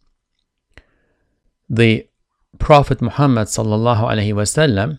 [1.69, 2.09] The
[2.59, 4.99] Prophet Muhammad sallallahu alaihi wasallam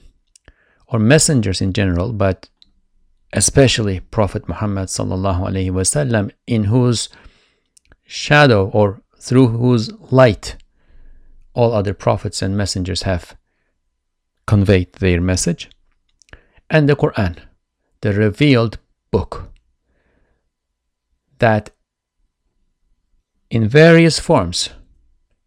[0.91, 2.49] or messengers in general, but
[3.33, 7.09] especially Prophet Muhammad sallallahu alaihi wasallam, in whose
[8.05, 10.57] shadow or through whose light
[11.53, 13.35] all other prophets and messengers have
[14.45, 15.69] conveyed their message,
[16.69, 17.37] and the Quran,
[18.01, 18.77] the revealed
[19.11, 19.49] book
[21.39, 21.71] that
[23.49, 24.69] in various forms,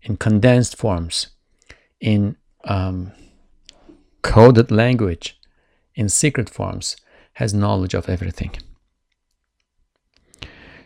[0.03, 1.29] in condensed forms,
[2.01, 3.13] in um,
[4.25, 5.39] coded language
[5.95, 6.97] in secret forms
[7.35, 8.53] has knowledge of everything.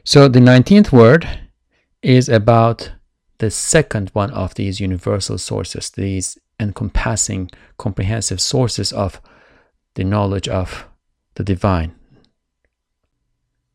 [0.04, 1.26] So the 19th word
[2.02, 2.92] is about
[3.38, 9.20] the second one of these universal sources, these encompassing, comprehensive sources of
[9.94, 10.86] the knowledge of
[11.34, 11.94] the divine.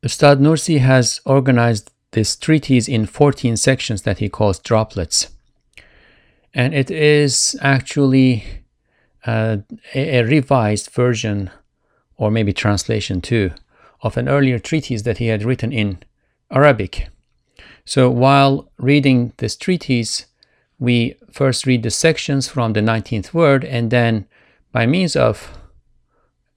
[0.03, 5.29] Ustad Nursi has organized this treatise in 14 sections that he calls droplets.
[6.53, 8.62] And it is actually
[9.25, 9.57] uh,
[9.93, 11.49] a, revised version,
[12.17, 13.51] or maybe translation too,
[14.01, 15.99] of an earlier treatise that he had written in
[16.51, 17.07] Arabic.
[17.85, 20.25] So while reading this treatise,
[20.79, 24.25] we first read the sections from the 19th word, and then
[24.71, 25.57] by means of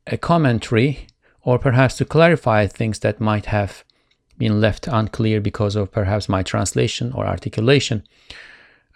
[0.06, 1.06] a commentary,
[1.43, 3.84] or perhaps to clarify things that might have
[4.38, 8.03] been left unclear because of perhaps my translation or articulation,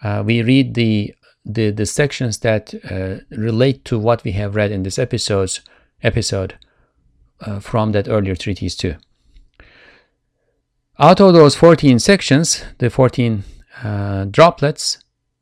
[0.03, 1.13] uh, we read the
[1.45, 5.61] the, the sections that uh, relate to what we have read in this episodes,
[6.03, 6.55] episode
[7.41, 8.95] uh, from that earlier treatise too.
[10.99, 13.43] Out of those 14 sections, the 14
[13.83, 14.99] uh, droplets,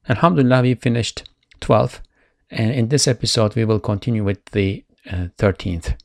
[0.08, 1.24] Alhamdulillah, we finished
[1.59, 2.02] 12.
[2.50, 4.84] And in this episode, we will continue with the
[5.38, 5.92] 13th.
[5.92, 5.96] Uh,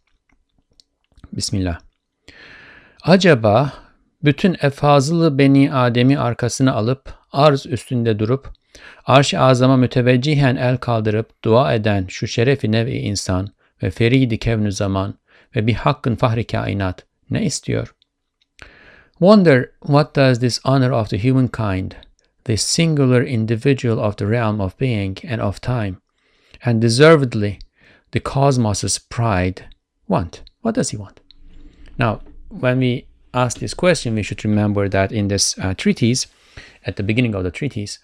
[1.33, 1.79] Bismillah.
[3.03, 3.73] Acaba
[4.25, 8.53] bütün efazılı beni Adem'i arkasına alıp arz üstünde durup
[9.07, 13.49] Arş-ı azama müteveccihen el kaldırıp dua eden şu şerefi insan
[13.83, 15.15] ve feridi kevnü zaman
[15.57, 17.95] ve bir hakkın fahri kainat ne istiyor?
[19.19, 21.93] Wonder what does this honor of the humankind,
[22.45, 25.97] this singular individual of the realm of being and of time,
[26.65, 27.59] and deservedly
[28.13, 29.63] the cosmos's pride
[30.09, 30.43] want?
[30.63, 31.21] What does he want?
[31.99, 36.27] Now, when we ask this question, we should remember that in this uh, treatise,
[36.87, 37.99] at the beginning of the treatise,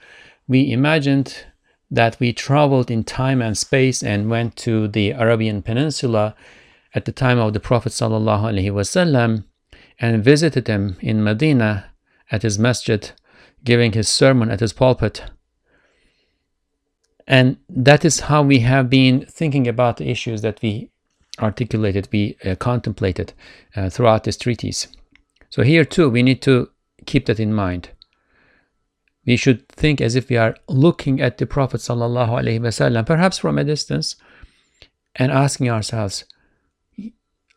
[0.50, 1.44] we imagined
[1.92, 6.34] that we traveled in time and space and went to the Arabian Peninsula
[6.92, 9.44] at the time of the Prophet wasallam,
[10.00, 11.92] and visited him in Medina
[12.32, 13.12] at his masjid,
[13.62, 15.22] giving his sermon at his pulpit.
[17.28, 20.90] And that is how we have been thinking about the issues that we
[21.38, 23.34] articulated, we uh, contemplated
[23.76, 24.88] uh, throughout this treatise.
[25.48, 26.70] So here too, we need to
[27.06, 27.90] keep that in mind.
[29.26, 33.64] We should think as if we are looking at the Prophet wasallam, perhaps from a
[33.64, 34.16] distance,
[35.16, 36.24] and asking ourselves,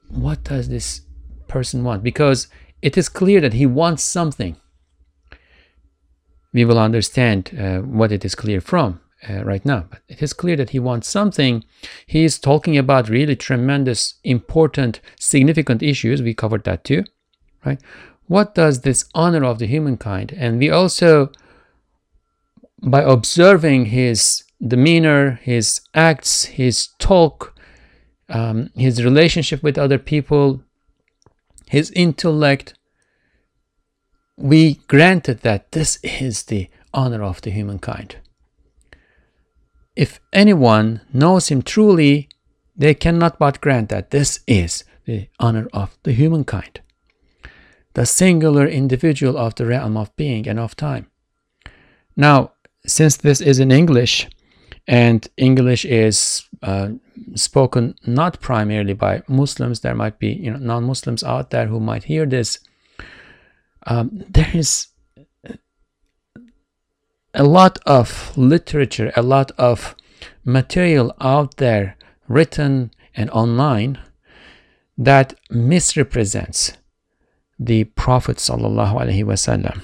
[0.10, 1.02] what does this
[1.48, 2.04] person want?
[2.04, 2.48] Because
[2.82, 4.58] it is clear that he wants something.
[6.52, 10.34] We will understand uh, what it is clear from uh, right now, but it is
[10.34, 11.64] clear that he wants something.
[12.06, 16.22] He is talking about really tremendous, important, significant issues.
[16.22, 17.06] We covered that too,
[17.66, 17.80] right?
[18.28, 20.34] What does this honor of the humankind?
[20.38, 21.32] And we also,
[22.84, 27.56] by observing his demeanor, his acts, his talk,
[28.30, 30.62] um, his relationship with other people,
[31.70, 32.74] his intellect,
[34.38, 38.18] we granted that this is the honor of the humankind.
[39.96, 42.28] If anyone knows him truly,
[42.76, 46.82] they cannot but grant that this is the honor of the humankind,
[47.94, 51.08] the singular individual of the realm of being and of time.
[52.16, 52.54] Now,
[52.86, 54.28] since this is in English,
[54.88, 56.90] and English is uh,
[57.36, 59.80] spoken not primarily by Muslims.
[59.80, 62.60] There might be you know non-Muslims out there who might hear this.
[63.86, 64.88] Um, there is
[67.34, 69.96] a lot of literature, a lot of
[70.46, 71.98] material out there,
[72.28, 74.00] written and online,
[74.98, 76.74] that misrepresents
[77.60, 79.82] the Prophet sallallahu alaihi wasallam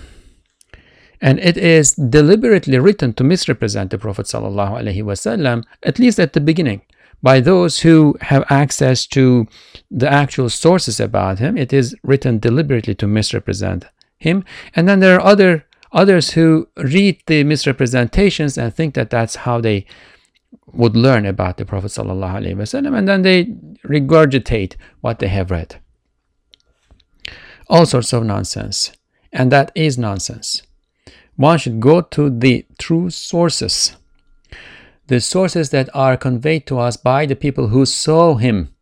[1.21, 6.81] and it is deliberately written to misrepresent the Prophet ﷺ, at least at the beginning,
[7.21, 9.47] by those who have access to
[9.91, 11.57] the actual sources about him.
[11.57, 13.85] It is written deliberately to misrepresent
[14.17, 14.45] him.
[14.75, 19.59] And then there are other others who read the misrepresentations and think that that's how
[19.59, 19.85] they
[20.67, 23.45] would learn about the Prophet ﷺ, and then they
[23.83, 25.81] regurgitate what they have read.
[27.67, 28.93] All sorts of nonsense.
[29.31, 30.63] And that is nonsense
[31.39, 33.95] one should go to the true sources,
[35.07, 38.75] the sources that are conveyed to us by the people who saw him.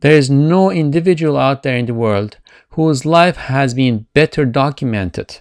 [0.00, 2.38] There is no individual out there in the world
[2.70, 5.40] whose life has been better documented.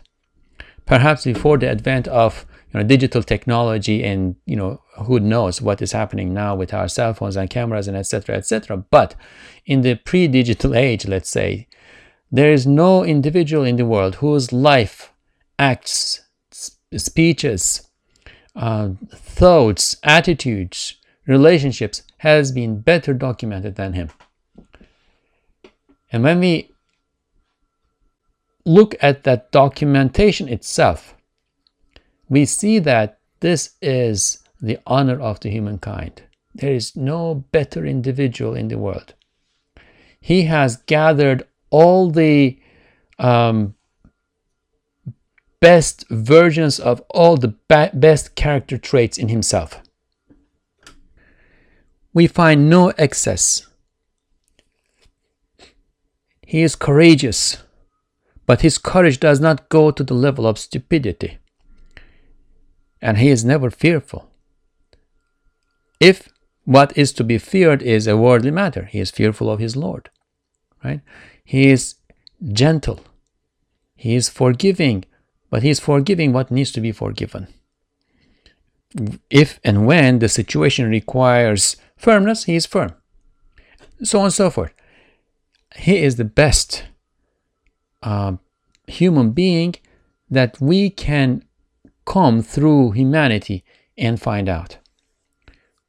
[0.85, 5.81] Perhaps before the advent of you know, digital technology and you know who knows what
[5.81, 9.15] is happening now with our cell phones and cameras and etc etc but
[9.65, 11.67] in the pre-digital age let's say
[12.31, 15.11] there is no individual in the world whose life
[15.59, 16.21] acts,
[16.95, 17.87] speeches,
[18.55, 20.95] uh, thoughts, attitudes,
[21.27, 24.09] relationships has been better documented than him.
[26.11, 26.71] And when we
[28.65, 31.13] look at that documentation itself,
[32.29, 36.23] we see that this is the honor of the humankind.
[36.55, 39.13] There is no better individual in the world.
[40.19, 42.59] He has gathered all the
[43.17, 43.75] um,
[45.61, 47.55] best versions of all the
[47.93, 49.81] best character traits in himself.
[52.13, 53.67] We find no excess.
[56.45, 57.57] He is courageous,
[58.45, 61.37] but his courage does not go to the level of stupidity.
[63.01, 64.31] And he is never fearful.
[65.99, 66.29] If
[66.65, 70.09] what is to be feared is a worldly matter, he is fearful of his Lord.
[70.83, 71.01] Right?
[71.43, 71.95] He is
[72.51, 73.01] gentle.
[73.95, 75.05] He is forgiving
[75.49, 77.47] but he is forgiving what needs to be forgiven.
[79.29, 82.93] If and when the situation requires firmness, he is firm.
[84.03, 84.73] So on and so forth.
[85.75, 86.85] He is the best
[88.01, 88.33] uh,
[88.87, 89.75] human being
[90.29, 91.43] that we can
[92.05, 93.63] come through humanity
[93.97, 94.77] and find out.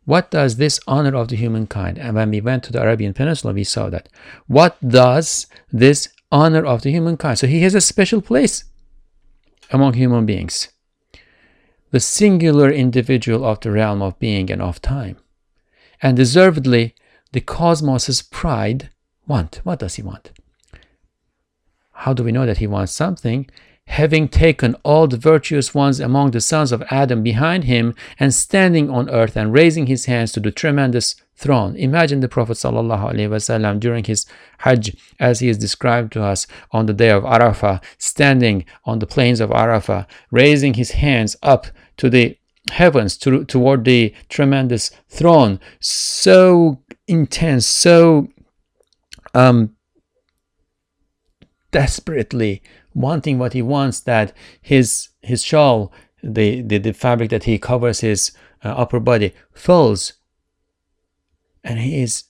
[0.05, 1.99] What does this honor of the humankind?
[1.99, 4.09] And when we went to the Arabian Peninsula, we saw that.
[4.47, 7.39] What does this honor of the humankind?
[7.39, 8.65] So he has a special place
[9.71, 10.69] among human beings,
[11.91, 15.17] the singular individual of the realm of being and of time.
[16.03, 16.95] And deservedly,
[17.33, 18.91] the cosmos's pride
[19.27, 19.61] want.
[19.65, 20.33] What does he want?
[21.93, 23.49] How do we know that he wants something?
[23.91, 28.89] having taken all the virtuous ones among the sons of Adam behind him and standing
[28.89, 31.75] on earth and raising his hands to the tremendous throne.
[31.77, 34.27] Imagine the Prophet ﷺ during his
[34.59, 39.07] Hajj, as he is described to us on the day of Arafah, standing on the
[39.07, 41.67] plains of Arafah, raising his hands up
[41.97, 42.37] to the
[42.71, 45.59] heavens to, toward the tremendous throne.
[45.81, 48.29] So intense, so
[49.33, 49.75] um,
[51.71, 55.93] desperately wanting what he wants that his his shawl
[56.23, 58.33] the the, the fabric that he covers his
[58.65, 60.15] uh, upper body falls
[61.65, 62.25] and he is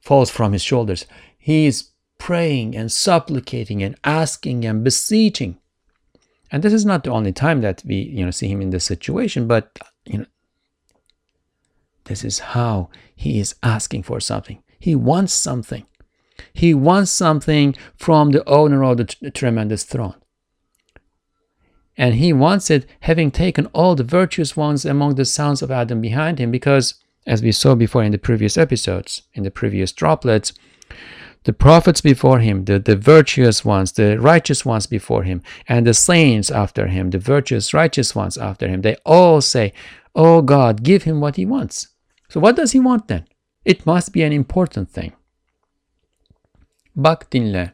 [0.00, 1.06] falls from his shoulders.
[1.38, 5.58] He is praying and supplicating and asking and beseeching.
[6.50, 8.84] And this is not the only time that we you know see him in this
[8.84, 10.26] situation but you know
[12.06, 14.62] this is how he is asking for something.
[14.78, 15.86] He wants something.
[16.52, 20.14] He wants something from the owner of the t- tremendous throne.
[21.96, 26.00] And he wants it having taken all the virtuous ones among the sons of Adam
[26.00, 26.94] behind him because
[27.26, 30.52] as we saw before in the previous episodes in the previous droplets
[31.44, 35.94] the prophets before him the, the virtuous ones the righteous ones before him and the
[35.94, 39.72] saints after him the virtuous righteous ones after him they all say
[40.14, 41.88] oh god give him what he wants.
[42.28, 43.26] So what does he want then?
[43.64, 45.12] It must be an important thing.
[46.94, 47.70] Bak dinle.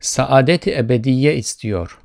[0.00, 1.98] Saadeti ebediye istiyor.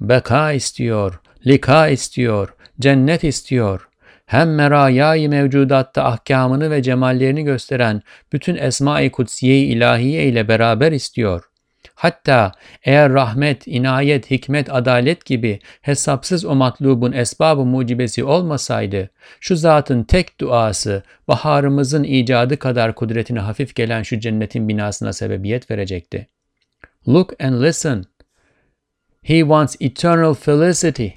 [0.00, 3.80] Beka istiyor, lika istiyor, cennet istiyor.
[4.26, 8.02] Hem merayai mevcudatta ahkamını ve cemallerini gösteren
[8.32, 11.48] bütün Esma-i Kutsiye-i ilahiye ile beraber istiyor.
[11.94, 12.52] Hatta
[12.84, 19.10] eğer rahmet, inayet, hikmet, adalet gibi hesapsız o matlubun esbabı mucibesi olmasaydı,
[19.40, 26.28] şu zatın tek duası baharımızın icadı kadar kudretine hafif gelen şu cennetin binasına sebebiyet verecekti.
[27.08, 28.04] Look and listen.
[29.22, 31.08] He wants eternal felicity.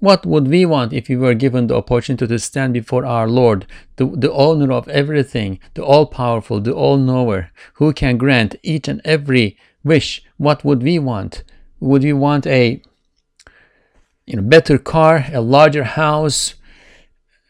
[0.00, 3.66] What would we want if we were given the opportunity to stand before our Lord,
[3.96, 8.86] the, the owner of everything, the all powerful, the all knower, who can grant each
[8.86, 10.22] and every wish?
[10.36, 11.42] What would we want?
[11.80, 12.80] Would we want a
[14.26, 16.54] you know, better car, a larger house,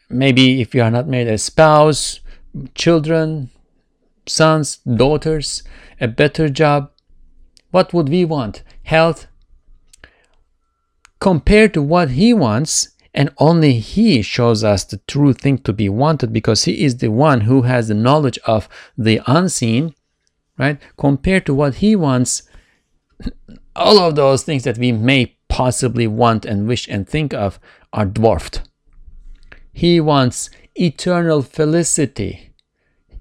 [0.09, 2.19] maybe if you are not married, a spouse,
[2.73, 3.51] children,
[4.25, 5.61] sons, daughters,
[6.01, 6.91] a better job?
[7.69, 8.63] What would we want?
[8.83, 9.27] Health,
[11.19, 15.89] compared to what he wants, and only he shows us the true thing to be
[15.89, 19.93] wanted because he is the one who has the knowledge of the unseen,
[20.57, 20.79] right?
[20.97, 22.43] Compared to what he wants,
[23.75, 27.59] all of those things that we may possibly want and wish and think of
[27.91, 28.61] are dwarfed.
[29.73, 32.53] He wants eternal felicity.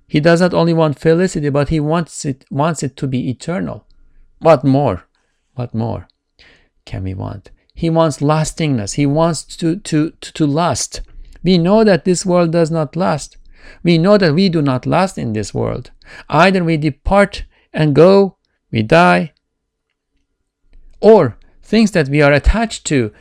[0.07, 3.87] He does not only want felicity, but he wants it wants it to be eternal.
[4.39, 5.05] What more?
[5.55, 6.09] What more
[6.85, 7.51] can we want?
[7.79, 8.95] He wants lastingness.
[8.95, 11.01] He wants to, to, to, to last.
[11.45, 13.37] We know that this world does not last.
[13.85, 15.93] We know that we do not last in this world.
[16.29, 18.37] Either we depart and go,
[18.73, 19.33] we die,
[21.01, 23.13] or things that we are attached to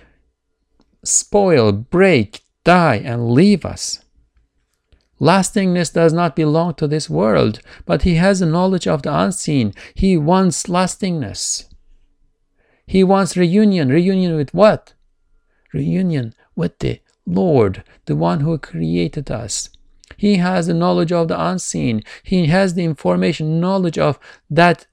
[1.03, 4.03] spoil, break, die, and leave us.
[5.19, 9.75] Lastingness does not belong to this world, but he has a knowledge of the unseen.
[9.93, 11.65] He wants lastingness.
[12.87, 13.89] He wants reunion.
[13.89, 14.93] Reunion with what?
[15.73, 19.69] Reunion with the Lord, the one who created us.
[20.15, 22.03] He has the knowledge of the unseen.
[22.23, 24.17] He has the information, knowledge of
[24.49, 24.87] that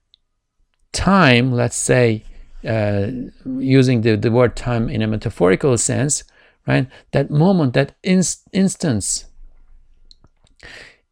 [0.93, 2.25] time, let's say,
[2.67, 3.09] uh,
[3.45, 6.25] using the, the word time in a metaphorical sense,
[6.67, 6.89] right?
[7.13, 9.27] That moment, that inst- instance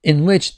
[0.03, 0.55] in which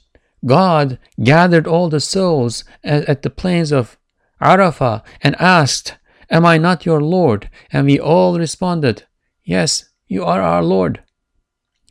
[0.46, 3.98] God gathered all the souls at, at the plains of
[4.40, 5.96] Arafah and asked,
[6.34, 7.48] Am I not your Lord?
[7.70, 9.04] And we all responded,
[9.44, 11.00] Yes, you are our Lord.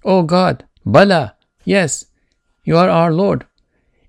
[0.03, 2.07] O God, Bala, yes,
[2.65, 3.45] you are our Lord.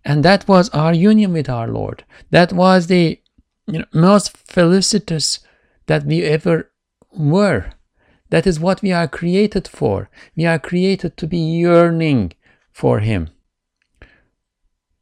[0.05, 2.05] And that was our union with our Lord.
[2.31, 3.21] That was the
[3.69, 5.39] you know, most felicitous
[5.87, 6.69] that we ever
[7.13, 7.71] were.
[8.31, 10.11] That is what we are created for.
[10.35, 12.33] We are created to be yearning
[12.73, 13.31] for Him.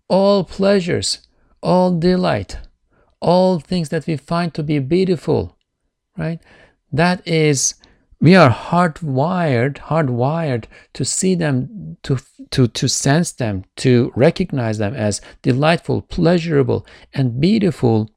[0.08, 1.26] All pleasures,
[1.62, 2.58] all delight,
[3.22, 5.56] all things that we find to be beautiful,
[6.18, 6.40] right?
[6.92, 7.74] That is,
[8.20, 12.18] we are hardwired, hardwired to see them, to,
[12.50, 18.10] to, to sense them, to recognize them as delightful, pleasurable, and beautiful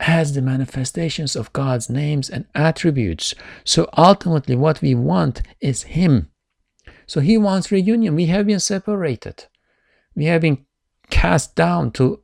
[0.00, 3.34] as the manifestations of God's names and attributes.
[3.64, 6.30] So ultimately, what we want is Him.
[7.06, 8.14] So He wants reunion.
[8.14, 9.46] We have been separated.
[10.14, 10.64] We have been
[11.10, 12.22] cast down to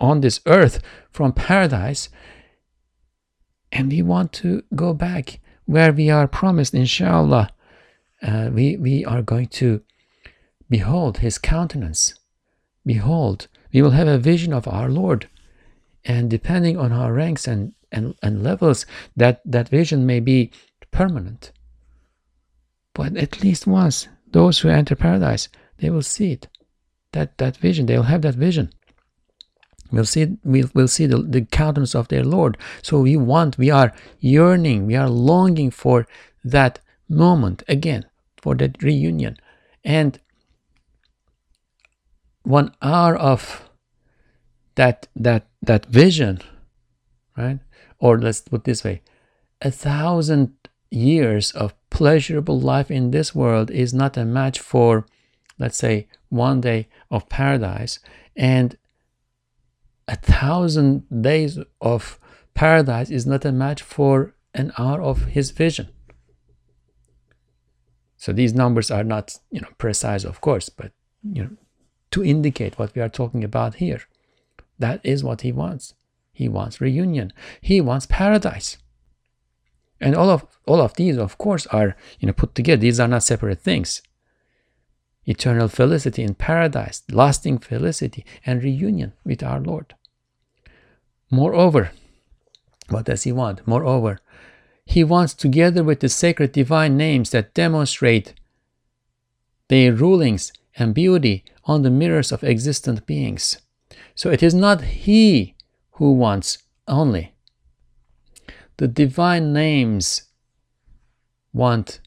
[0.00, 0.80] on this earth
[1.10, 2.08] from paradise
[3.72, 7.50] and we want to go back where we are promised inshallah.
[8.22, 9.82] Uh, we, we are going to
[10.68, 12.14] behold his countenance.
[12.84, 15.28] Behold we will have a vision of our lord.
[16.04, 20.50] And depending on our ranks and, and, and levels that, that vision may be
[20.90, 21.52] permanent.
[22.94, 26.48] But at least once those who enter paradise they will see it
[27.12, 27.86] that that vision.
[27.86, 28.72] They will have that vision
[29.92, 32.56] We'll see, we'll, we'll see the, the countenance of their Lord.
[32.82, 36.06] So we want, we are yearning, we are longing for
[36.44, 38.06] that moment again,
[38.40, 39.36] for that reunion.
[39.84, 40.18] And
[42.42, 43.68] one hour of
[44.76, 46.40] that that that vision,
[47.36, 47.58] right?
[47.98, 49.02] Or let's put this way,
[49.60, 50.54] a thousand
[50.90, 55.06] years of pleasurable life in this world is not a match for,
[55.58, 57.98] let's say, one day of paradise.
[58.36, 58.76] And
[60.10, 62.18] a thousand days of
[62.52, 65.88] paradise is not a match for an hour of his vision.
[68.16, 70.90] So these numbers are not, you know, precise, of course, but
[71.22, 71.50] you know,
[72.10, 74.02] to indicate what we are talking about here.
[74.80, 75.94] That is what he wants.
[76.32, 77.32] He wants reunion.
[77.60, 78.78] He wants paradise.
[80.00, 82.80] And all of all of these, of course, are you know put together.
[82.80, 84.02] These are not separate things.
[85.24, 89.94] Eternal felicity in paradise, lasting felicity, and reunion with our Lord.
[91.30, 91.92] Moreover,
[92.88, 93.66] what does he want?
[93.66, 94.18] Moreover,
[94.84, 98.34] he wants together with the sacred divine names that demonstrate
[99.68, 103.58] their rulings and beauty on the mirrors of existent beings.
[104.16, 105.54] So it is not he
[105.92, 106.58] who wants
[106.88, 107.34] only.
[108.78, 110.22] The divine names
[111.52, 112.00] want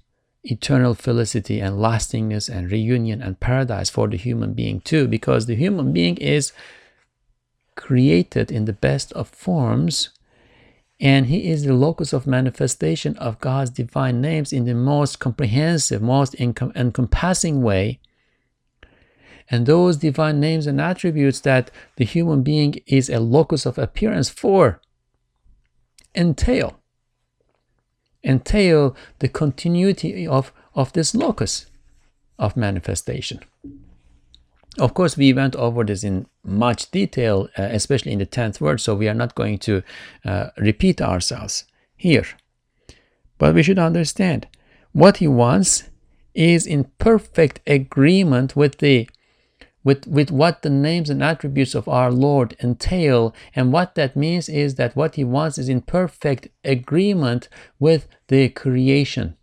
[0.44, 5.56] eternal felicity and lastingness and reunion and paradise for the human being too, because the
[5.56, 6.52] human being is
[7.76, 10.10] created in the best of forms
[11.00, 16.02] and he is the locus of manifestation of God's divine names in the most comprehensive,
[16.02, 18.00] most encompassing way.
[19.50, 24.30] And those divine names and attributes that the human being is a locus of appearance
[24.30, 24.80] for
[26.16, 26.80] entail
[28.24, 31.66] entail the continuity of, of this locus
[32.40, 33.42] of manifestation.
[34.80, 38.82] Of course, we went over this in much detail, uh, especially in the 10th word,
[38.82, 39.84] so we are not going to
[40.26, 41.66] uh, repeat ourselves
[41.96, 42.26] here.
[43.38, 44.48] But we should understand
[44.92, 45.90] what he wants
[46.34, 49.08] is in perfect agreement with the
[49.84, 53.36] with, with what the names and attributes of our Lord entail.
[53.54, 58.48] And what that means is that what he wants is in perfect agreement with the
[58.48, 59.36] creation.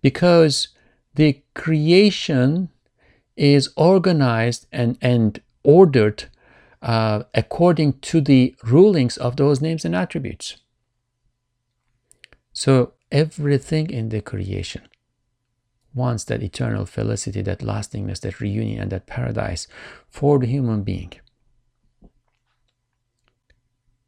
[0.00, 0.68] Because
[1.14, 2.70] the creation
[3.36, 6.24] is organized and, and ordered
[6.82, 10.56] uh, according to the rulings of those names and attributes.
[12.52, 14.82] So everything in the creation
[15.94, 19.66] wants that eternal felicity, that lastingness, that reunion, and that paradise
[20.08, 21.12] for the human being.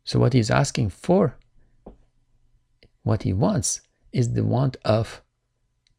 [0.05, 1.37] So, what he's asking for,
[3.03, 3.81] what he wants,
[4.13, 5.23] is the want of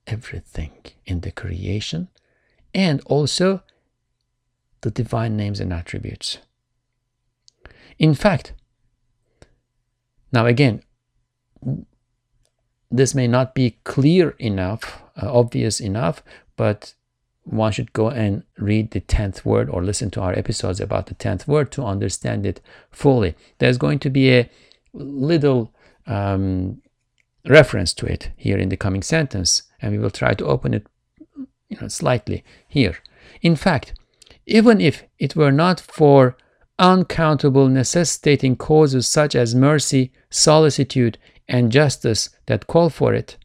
[0.05, 0.71] everything
[1.05, 2.07] in the creation
[2.77, 3.63] and also
[4.81, 6.37] the divine names and attributes.
[7.97, 8.53] In fact,
[10.31, 10.83] now again,
[12.91, 16.21] this may not be clear enough, uh, obvious enough,
[16.55, 16.93] but
[17.43, 21.15] one should go and read the 10th word or listen to our episodes about the
[21.15, 22.61] 10th word to understand it
[22.91, 23.35] fully.
[23.57, 24.49] There's going to be a
[24.93, 25.73] little
[26.05, 26.83] um,
[27.47, 30.85] reference to it here in the coming sentence, and we will try to open it
[31.69, 32.97] you know, slightly here.
[33.41, 33.93] In fact,
[34.45, 36.37] even if it were not for
[36.79, 43.37] uncountable necessitating causes such as mercy, solicitude, and justice that call for it,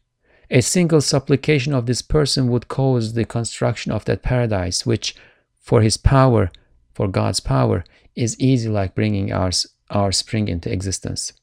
[0.49, 5.15] a single supplication of this person would cause the construction of that paradise, which,
[5.61, 6.51] for his power,
[6.93, 7.83] for God's power,
[8.15, 9.51] is easy like bringing our,
[9.89, 11.33] our spring into existence.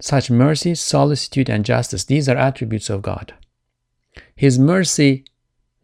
[0.00, 3.34] Such mercy, solicitude, and justice, these are attributes of God.
[4.34, 5.24] His mercy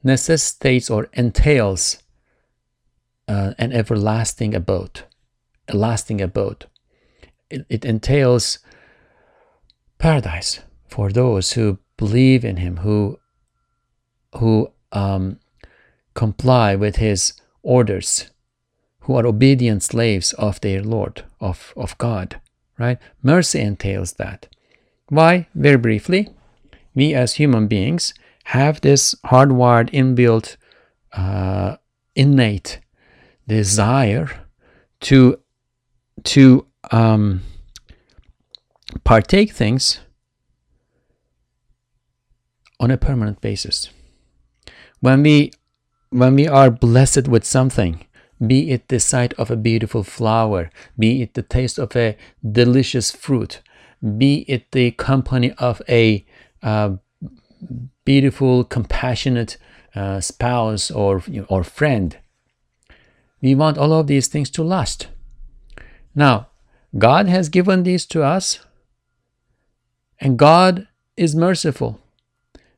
[0.03, 2.03] necessitates or entails
[3.29, 5.03] uh, an everlasting abode,
[5.69, 6.65] a lasting abode.
[7.51, 8.59] It, it entails
[9.99, 13.19] paradise for those who believe in Him, who
[14.37, 15.41] who um,
[16.15, 18.31] comply with His orders,
[19.01, 22.41] who are obedient slaves of their Lord, of, of God
[22.79, 22.99] right?
[23.23, 24.49] Mercy entails that.
[25.09, 25.49] Why?
[25.55, 26.29] Very briefly,
[26.95, 30.57] we as human beings have this hardwired, inbuilt,
[31.13, 31.77] uh,
[32.15, 32.81] innate
[33.47, 34.29] desire
[35.01, 35.39] to
[36.25, 37.43] to um,
[39.05, 40.01] partake things
[42.81, 43.91] on a permanent basis.
[45.01, 45.53] When we
[46.11, 48.07] when we are blessed with something,
[48.45, 52.17] be it the sight of a beautiful flower, be it the taste of a
[52.51, 53.61] delicious fruit,
[54.17, 56.25] be it the company of a
[56.63, 56.97] uh,
[58.05, 59.57] beautiful, compassionate
[59.95, 62.19] uh, spouse or, or friend,
[63.43, 65.09] We want all of these things to last.
[66.15, 66.49] Now,
[66.97, 68.61] God has given these to us,
[70.21, 72.01] and God is merciful.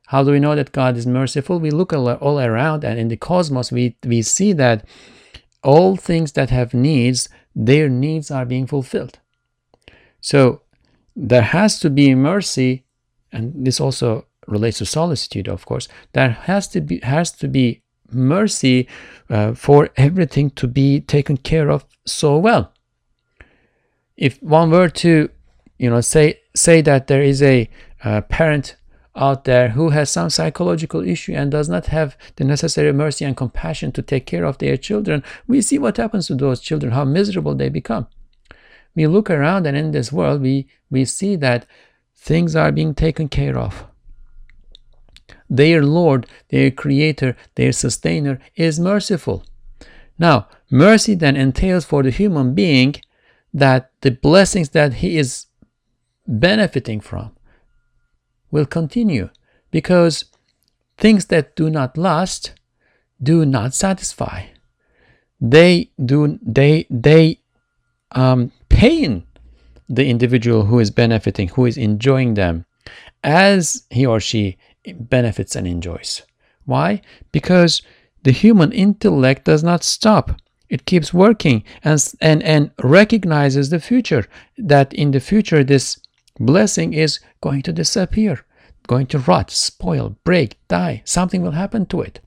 [0.07, 1.59] How do we know that God is merciful?
[1.59, 4.85] We look all around, and in the cosmos, we, we see that
[5.63, 9.19] all things that have needs, their needs are being fulfilled.
[10.21, 10.61] So
[11.15, 12.85] there has to be mercy,
[13.31, 15.87] and this also relates to solicitude, of course.
[16.13, 18.87] There has to be has to be mercy
[19.29, 22.73] uh, for everything to be taken care of so well.
[24.17, 25.29] If one were to,
[25.77, 27.69] you know, say say that there is a
[28.03, 28.75] uh, parent
[29.15, 33.35] out there who has some psychological issue and does not have the necessary mercy and
[33.35, 37.05] compassion to take care of their children, we see what happens to those children, how
[37.05, 38.07] miserable they become.
[38.95, 41.65] We look around and in this world, we, we see that
[42.15, 43.85] things are being taken care of.
[45.49, 49.43] Their Lord, their Creator, their Sustainer is merciful.
[50.17, 52.95] Now, mercy then entails for the human being
[53.53, 55.47] that the blessings that he is
[56.27, 57.31] benefiting from
[58.51, 59.29] will continue
[59.71, 60.25] because
[60.97, 62.53] things that do not last
[63.21, 64.45] do not satisfy.
[65.41, 67.39] They do they they
[68.11, 69.23] um, pain
[69.87, 72.65] the individual who is benefiting, who is enjoying them,
[73.23, 74.57] as he or she
[74.93, 76.21] benefits and enjoys.
[76.65, 77.01] Why?
[77.31, 77.81] Because
[78.23, 80.39] the human intellect does not stop.
[80.69, 85.98] It keeps working and, and, and recognizes the future, that in the future this
[86.39, 88.45] blessing is going to disappear,
[88.87, 91.01] going to rot, spoil, break, die.
[91.05, 92.19] Something will happen to it.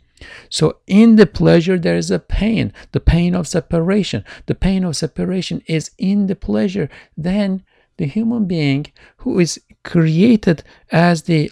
[0.49, 4.25] So in the pleasure there is a pain, the pain of separation.
[4.47, 6.89] The pain of separation is in the pleasure.
[7.17, 7.65] Then
[7.97, 8.87] the human being
[9.19, 11.51] who is created as the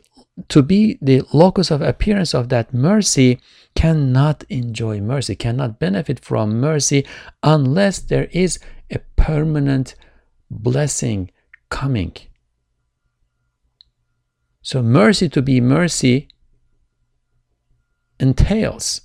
[0.48, 3.40] to be the locus of appearance of that mercy
[3.74, 7.04] cannot enjoy mercy, cannot benefit from mercy
[7.42, 8.58] unless there is
[8.90, 9.94] a permanent
[10.50, 11.30] blessing
[11.68, 12.16] coming.
[14.62, 16.28] So, mercy to be mercy
[18.18, 19.00] entails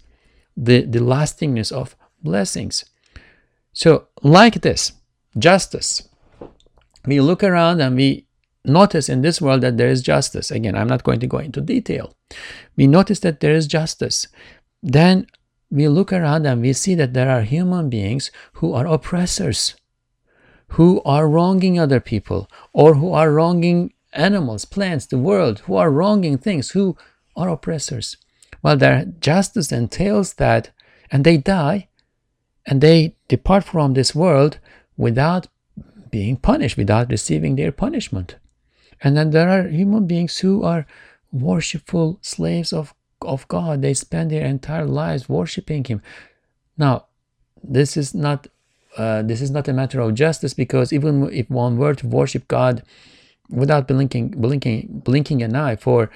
[0.57, 2.85] the, the lastingness of blessings.
[3.73, 4.93] So, like this,
[5.37, 6.07] justice.
[7.05, 8.25] We look around and we
[8.63, 10.51] notice in this world that there is justice.
[10.51, 12.13] Again, I'm not going to go into detail.
[12.75, 14.27] We notice that there is justice.
[14.81, 15.27] Then
[15.69, 19.75] we look around and we see that there are human beings who are oppressors,
[20.69, 25.91] who are wronging other people, or who are wronging animals, plants, the world, who are
[25.91, 26.97] wronging things, who
[27.36, 28.17] are oppressors.
[28.62, 30.71] Well, their justice entails that,
[31.12, 31.88] and they die,
[32.65, 34.60] and they depart from this world
[34.97, 35.47] without
[36.10, 38.38] being punished, without receiving their punishment.
[39.01, 40.88] And then there are human beings who are
[41.32, 43.82] worshipful slaves of, of God.
[43.82, 46.01] They spend their entire lives worshiping Him.
[46.78, 47.06] Now,
[47.63, 48.47] this is not
[48.97, 52.47] uh, this is not a matter of justice because even if one were to worship
[52.47, 52.82] God
[53.49, 56.12] without blinking, blinking, blinking an eye for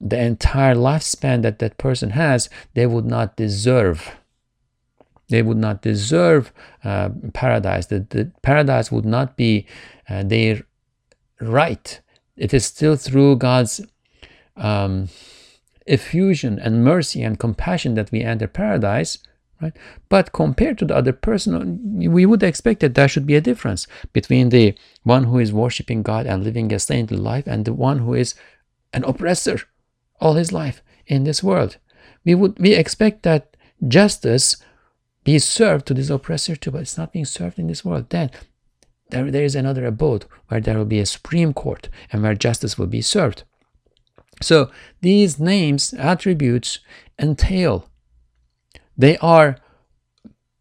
[0.00, 4.16] the entire lifespan that that person has, they would not deserve.
[5.28, 6.52] They would not deserve
[6.84, 7.86] uh, paradise.
[7.86, 9.66] The, the paradise would not be
[10.08, 10.62] uh, their
[11.40, 12.00] right
[12.36, 13.80] it is still through God's
[14.56, 15.08] um,
[15.86, 19.18] effusion and mercy and compassion that we enter paradise,
[19.62, 19.76] right?
[20.08, 23.86] But compared to the other person, we would expect that there should be a difference
[24.12, 28.00] between the one who is worshiping God and living a saintly life and the one
[28.00, 28.34] who is
[28.92, 29.60] an oppressor
[30.20, 31.76] all his life in this world.
[32.24, 34.56] We would we expect that justice
[35.24, 38.10] be served to this oppressor too, but it's not being served in this world.
[38.10, 38.30] Then
[39.10, 42.78] there, there is another abode where there will be a supreme court and where justice
[42.78, 43.44] will be served.
[44.40, 44.70] So
[45.00, 46.80] these names, attributes,
[47.18, 47.88] entail,
[48.96, 49.56] they are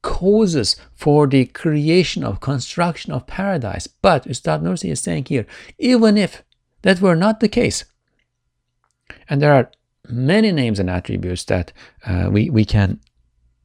[0.02, 3.88] causes for the creation of construction of paradise.
[3.88, 5.46] But Ustad Nursi is saying here,
[5.78, 6.44] even if
[6.82, 7.86] that were not the case,
[9.30, 9.72] and there are
[10.10, 11.72] many names and attributes that
[12.06, 13.00] uh, we, we can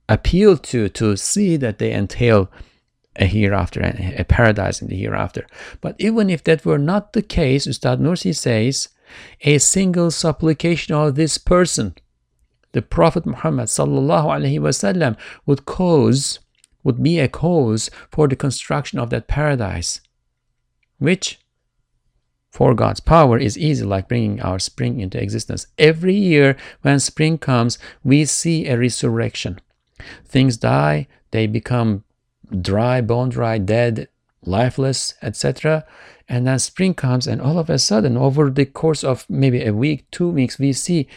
[0.09, 2.51] appeal to to see that they entail
[3.19, 5.47] a hereafter, and a paradise in the hereafter.
[5.81, 8.89] But even if that were not the case, Ustad Nursi says,
[9.41, 11.95] a single supplication of this person,
[12.77, 16.41] the Prophet Muhammad wasallam, would cause,
[16.85, 20.03] would be a cause for the construction of that paradise,
[20.99, 21.41] which
[22.51, 25.69] for God's power is easy, like bringing our spring into existence.
[25.79, 29.59] Every year, when spring comes, we see a resurrection.
[30.27, 32.05] Things die, they become
[32.61, 34.09] dry, bone dry, dead,
[34.45, 35.87] lifeless, etc.
[36.29, 39.73] And then spring comes, and all of a sudden, over the course of maybe a
[39.73, 41.09] week, two weeks, we see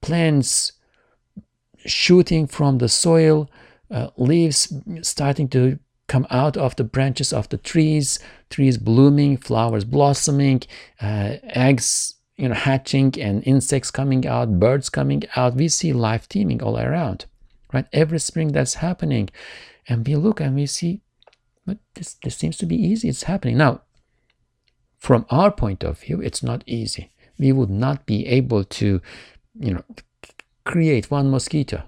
[0.00, 0.72] plants
[1.88, 3.50] shooting from the soil,
[3.90, 4.72] uh, leaves
[5.02, 8.18] starting to come out of the branches of the trees,
[8.50, 10.62] trees blooming, flowers blossoming,
[11.00, 15.56] uh, eggs you know hatching and insects coming out, birds coming out.
[15.56, 17.26] We see life teeming all around,
[17.72, 17.86] right?
[17.92, 19.28] Every spring that's happening,
[19.88, 21.02] and we look and we see,
[21.66, 23.08] but this this seems to be easy.
[23.08, 23.82] It's happening now.
[24.98, 27.12] From our point of view, it's not easy.
[27.38, 29.00] We would not be able to,
[29.60, 29.84] you know,
[30.68, 31.82] create one mosquito.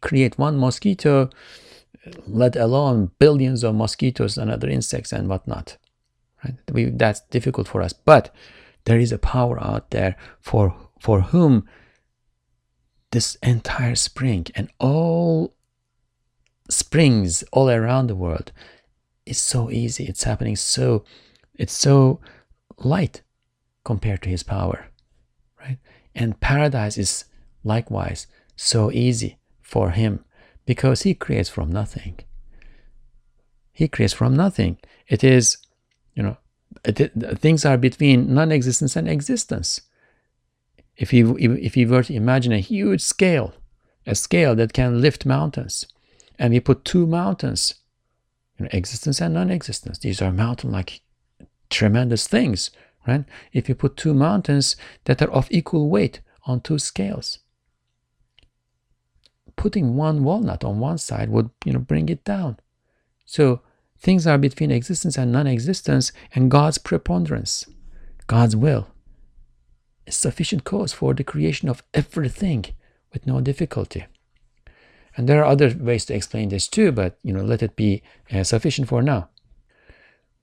[0.00, 1.28] Create one mosquito
[2.26, 5.76] let alone billions of mosquitoes and other insects and whatnot.
[6.44, 6.56] Right?
[6.72, 7.92] We, that's difficult for us.
[7.92, 8.34] But
[8.84, 11.68] there is a power out there for for whom
[13.10, 15.54] this entire spring and all
[16.70, 18.52] springs all around the world
[19.26, 20.04] is so easy.
[20.04, 21.04] It's happening so
[21.54, 22.20] it's so
[22.78, 23.22] light
[23.84, 24.86] compared to his power.
[25.60, 25.78] Right?
[26.14, 27.24] And paradise is
[27.64, 30.24] likewise so easy for him
[30.66, 32.20] because he creates from nothing.
[33.72, 34.78] He creates from nothing.
[35.08, 35.56] It is,
[36.14, 36.36] you know,
[36.84, 39.80] it, things are between non-existence and existence.
[40.96, 43.54] If you if you were to imagine a huge scale,
[44.06, 45.86] a scale that can lift mountains,
[46.38, 47.74] and we put two mountains,
[48.58, 49.98] you know, existence and non-existence.
[49.98, 51.00] These are mountain-like
[51.70, 52.70] tremendous things,
[53.06, 53.24] right?
[53.52, 57.38] If you put two mountains that are of equal weight on two scales,
[59.56, 62.58] putting one walnut on one side would you know bring it down.
[63.24, 63.62] So
[64.02, 67.66] things are between existence and non-existence and god's preponderance
[68.26, 68.88] god's will
[70.06, 72.64] is sufficient cause for the creation of everything
[73.12, 74.04] with no difficulty.
[75.16, 78.02] And there are other ways to explain this too but you know let it be
[78.32, 79.28] uh, sufficient for now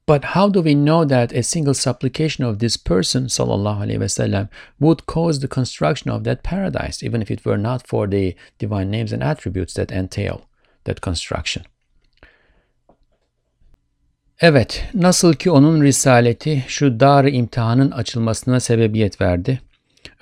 [0.08, 5.40] but how do we know that a single supplication of this person, وسلم, would cause
[5.40, 9.22] the construction of that paradise, even if it were not for the divine names and
[9.22, 10.40] attributes that entail
[10.84, 11.64] that construction?
[14.40, 19.60] Evet, nasıl ki onun risaleti şu dar imtihanın açılmasına sebebiyet verdi,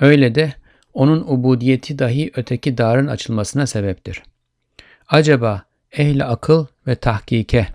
[0.01, 0.53] öyle de
[0.95, 4.23] onun ubudiyeti dahi öteki darın açılmasına sebeptir.
[5.09, 7.67] Acaba ehli akıl ve tahkike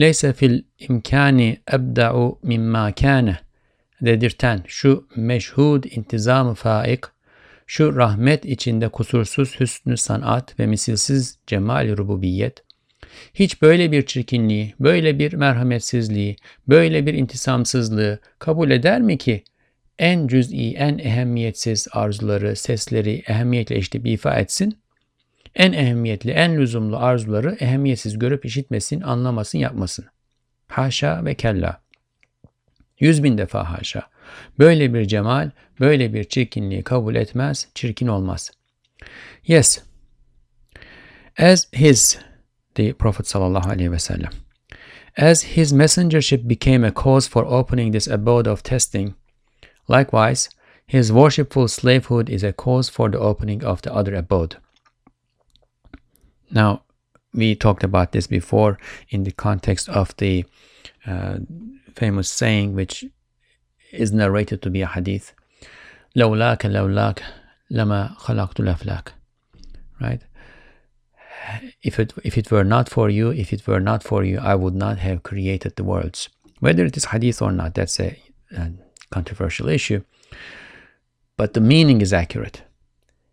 [0.00, 3.38] Leyse fil imkani ebda'u mimma kâne
[4.00, 7.00] dedirten şu meşhud intizam-ı faik,
[7.66, 12.64] şu rahmet içinde kusursuz hüsnü sanat ve misilsiz cemal rububiyet,
[13.34, 16.36] hiç böyle bir çirkinliği, böyle bir merhametsizliği,
[16.68, 19.44] böyle bir intisamsızlığı kabul eder mi ki
[19.98, 24.81] en cüz'i, en ehemmiyetsiz arzuları, sesleri ehemmiyetle işte ifa etsin?
[25.54, 30.04] En ehemmiyetli, en lüzumlu arzuları ehemmiyetsiz görüp işitmesin, anlamasın, yapmasın.
[30.68, 31.82] Haşa ve kella.
[33.00, 34.02] Yüz bin defa haşa.
[34.58, 38.50] Böyle bir cemal, böyle bir çirkinliği kabul etmez, çirkin olmaz.
[39.46, 39.82] Yes,
[41.38, 42.18] as his,
[42.74, 44.30] the Prophet sallallahu aleyhi ve sellem,
[45.18, 49.14] as his messengership became a cause for opening this abode of testing,
[49.90, 50.48] likewise,
[50.86, 54.61] his worshipful slavehood is a cause for the opening of the other abode.
[56.51, 56.83] Now,
[57.33, 58.77] we talked about this before
[59.09, 60.45] in the context of the
[61.05, 61.37] uh,
[61.95, 63.05] famous saying, which
[63.91, 65.33] is narrated to be a hadith.
[66.15, 67.23] لولاك لولاك
[67.71, 69.13] لما خلقت الأفلاك.
[70.01, 70.21] Right?
[71.81, 74.55] If it, if it were not for you, if it were not for you, I
[74.55, 76.29] would not have created the worlds.
[76.59, 78.17] Whether it is hadith or not, that's a,
[78.51, 78.71] a
[79.11, 80.03] controversial issue.
[81.37, 82.63] But the meaning is accurate.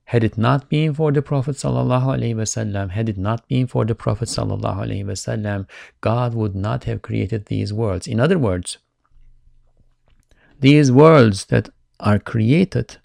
[0.09, 4.27] Had it not been for the Prophet wasallam, had it not been for the Prophet
[4.27, 5.67] wasallam,
[6.01, 8.07] God would not have created these worlds.
[8.07, 8.79] In other words,
[10.59, 11.69] these worlds that
[11.99, 12.97] are created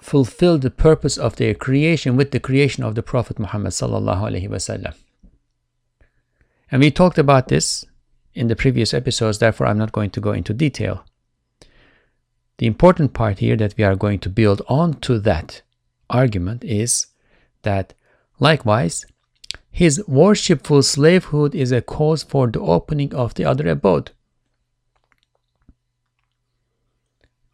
[0.00, 4.94] fulfill the purpose of their creation with the creation of the Prophet Muhammad wasallam.
[6.70, 7.84] And we talked about this
[8.32, 11.04] in the previous episodes, therefore I'm not going to go into detail.
[12.58, 15.62] The important part here that we are going to build onto that
[16.10, 17.06] argument is
[17.62, 17.94] that
[18.40, 19.06] likewise,
[19.70, 24.10] his worshipful slavehood is a cause for the opening of the other abode.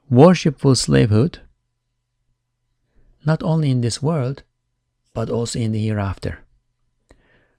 [0.08, 1.40] Worshipful slavehood,
[3.26, 4.42] not only in this world,
[5.12, 6.38] but also in the hereafter.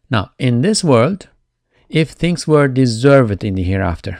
[0.10, 1.28] Now, in this world,
[1.90, 4.20] if things were deserved in the hereafter,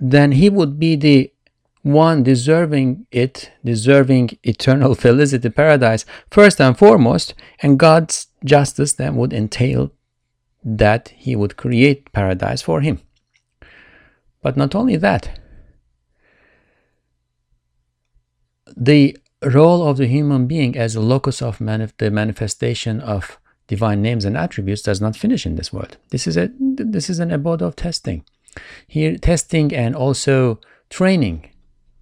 [0.00, 1.31] then he would be the
[1.82, 9.32] one deserving it, deserving eternal felicity, paradise, first and foremost, and God's justice then would
[9.32, 9.92] entail
[10.64, 13.00] that He would create paradise for him.
[14.42, 15.40] But not only that,
[18.76, 24.02] the role of the human being as a locus of manif- the manifestation of divine
[24.02, 25.96] names and attributes does not finish in this world.
[26.10, 28.24] This is a this is an abode of testing.
[28.86, 31.51] Here, testing and also training,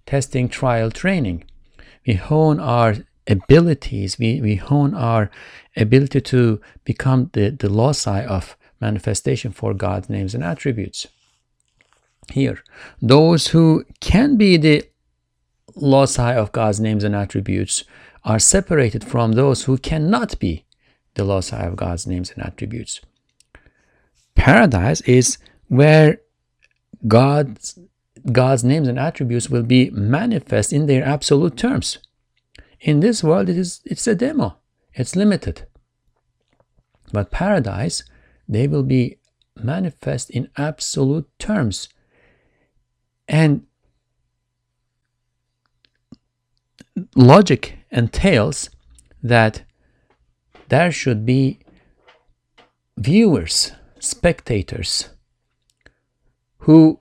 [0.05, 1.43] testing, trial, training.
[2.05, 2.95] We hone our
[3.27, 4.17] abilities.
[4.17, 5.29] We, we hone our
[5.75, 11.07] ability to become the, the loci of manifestation for God's names and attributes.
[12.31, 12.63] Here,
[13.01, 14.83] those who can be the
[15.75, 17.83] loci of God's names and attributes
[18.23, 20.65] are separated from those who cannot be
[21.15, 23.01] the loci of God's names and attributes.
[24.35, 25.37] Paradise is
[25.67, 26.19] where
[27.07, 27.79] God's
[28.31, 31.97] God's names and attributes will be manifest in their absolute terms.
[32.79, 34.57] In this world, it is it's a demo.
[34.93, 35.67] It's limited.
[37.13, 38.03] But paradise,
[38.47, 39.17] they will be
[39.55, 41.89] manifest in absolute terms.
[43.27, 43.65] And
[47.15, 48.69] logic entails
[49.23, 49.63] that
[50.69, 51.59] there should be
[52.97, 55.09] viewers, spectators,
[56.59, 56.99] who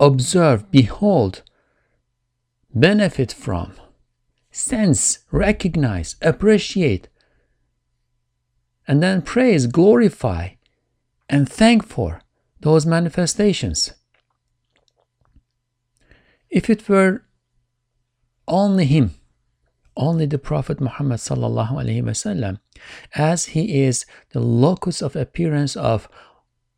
[0.00, 1.42] observe, behold,
[2.74, 3.72] benefit from,
[4.50, 7.08] sense, recognize, appreciate,
[8.86, 10.50] and then praise, glorify,
[11.28, 12.22] and thank for
[12.60, 13.92] those manifestations.
[16.48, 17.22] If it were
[18.46, 19.14] only him,
[19.96, 22.58] only the Prophet Muhammad sallallahu
[23.14, 26.08] as he is the locus of appearance of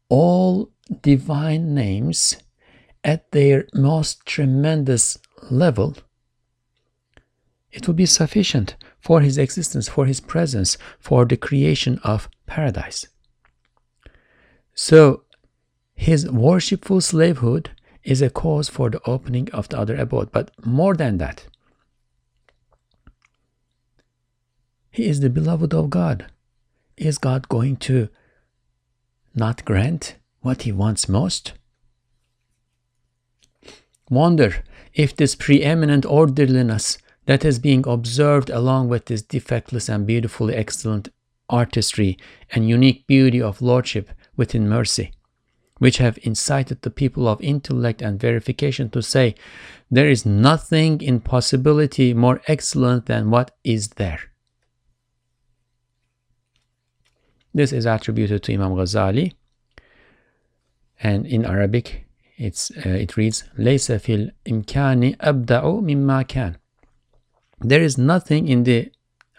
[0.08, 2.36] all divine names
[3.02, 5.18] at their most tremendous
[5.50, 5.96] level,
[7.72, 13.06] it will be sufficient for his existence, for his presence, for the creation of paradise.
[14.74, 15.24] So,
[15.94, 17.70] his worshipful slavehood
[18.02, 20.32] is a cause for the opening of the other abode.
[20.32, 21.46] But more than that,
[24.90, 26.26] he is the beloved of God.
[26.96, 28.08] Is God going to
[29.34, 31.52] not grant what he wants most?
[34.10, 40.56] Wonder if this preeminent orderliness that is being observed along with this defectless and beautifully
[40.56, 41.08] excellent
[41.48, 42.18] artistry
[42.50, 45.12] and unique beauty of lordship within mercy,
[45.78, 49.36] which have incited the people of intellect and verification to say,
[49.90, 54.20] there is nothing in possibility more excellent than what is there.
[57.54, 59.34] This is attributed to Imam Ghazali,
[61.00, 62.06] and in Arabic,
[62.39, 66.55] it's, uh, it reads, ليس في الإمكان أبدع مما كان.
[67.61, 68.91] There is nothing in the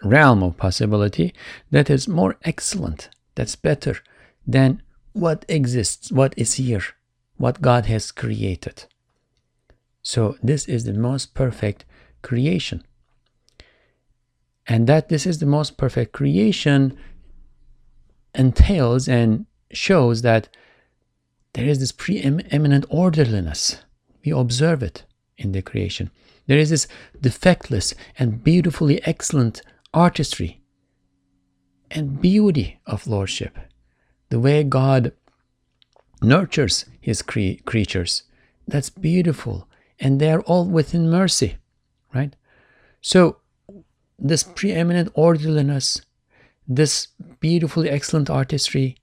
[0.03, 1.33] realm of possibility
[1.71, 3.97] that is more excellent, that's better
[4.45, 4.81] than
[5.13, 6.83] what exists, what is here,
[7.37, 8.85] what God has created.
[10.01, 11.85] So this is the most perfect
[12.21, 12.83] creation.
[14.67, 16.97] And that this is the most perfect creation
[18.35, 20.49] entails and shows that
[21.54, 23.82] there is this preeminent orderliness.
[24.24, 25.04] We observe it
[25.36, 26.10] in the creation.
[26.46, 26.88] There is this
[27.20, 29.62] defectless and beautifully excellent
[29.92, 30.62] artistry
[31.90, 33.58] and beauty of lordship.
[34.30, 35.12] The way God
[36.22, 38.22] nurtures his cre- creatures.
[38.66, 39.68] That's beautiful.
[40.00, 41.58] And they're all within mercy,
[42.14, 42.34] right?
[43.00, 43.38] So,
[44.18, 46.00] this preeminent orderliness,
[46.66, 47.08] this
[47.40, 48.96] beautifully excellent artistry,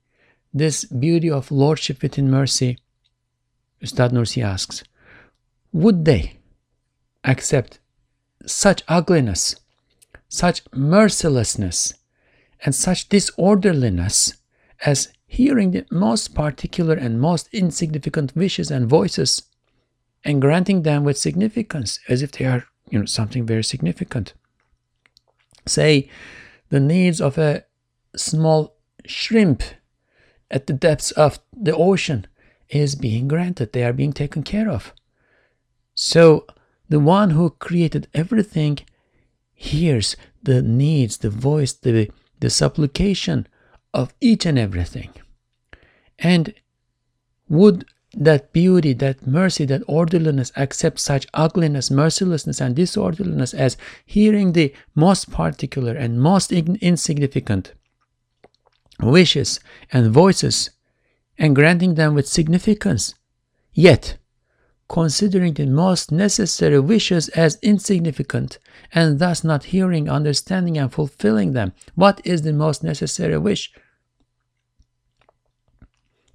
[0.52, 2.78] this beauty of lordship within mercy,
[3.82, 4.82] Ustad Nursi asks,
[5.72, 6.38] would they
[7.24, 7.78] accept
[8.44, 9.56] such ugliness,
[10.28, 11.94] such mercilessness,
[12.64, 14.34] and such disorderliness
[14.84, 19.42] as hearing the most particular and most insignificant wishes and voices
[20.24, 24.34] and granting them with significance as if they are you know something very significant?
[25.66, 26.10] Say
[26.68, 27.64] the needs of a
[28.16, 29.62] small shrimp
[30.50, 32.26] at the depths of the ocean
[32.68, 33.72] is being granted.
[33.72, 34.92] They are being taken care of.
[35.94, 36.46] So
[36.88, 38.78] the one who created everything
[39.54, 43.46] hears the needs, the voice, the, the supplication
[43.92, 45.10] of each and everything.
[46.18, 46.54] And
[47.48, 47.84] would
[48.14, 54.74] that beauty, that mercy, that orderliness accept such ugliness, mercilessness, and disorderliness as hearing the
[54.94, 57.72] most particular and most insignificant
[59.02, 59.60] wishes
[59.92, 60.70] and voices
[61.38, 63.14] and granting them with significance.
[63.72, 64.18] Yet,
[64.88, 68.58] considering the most necessary wishes as insignificant
[68.92, 73.72] and thus not hearing, understanding, and fulfilling them, what is the most necessary wish?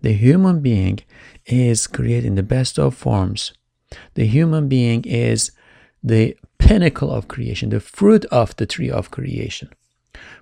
[0.02, 1.00] The human being
[1.46, 3.54] is created in the best of forms.
[4.14, 5.52] The human being is
[6.04, 9.70] the pinnacle of creation, the fruit of the tree of creation.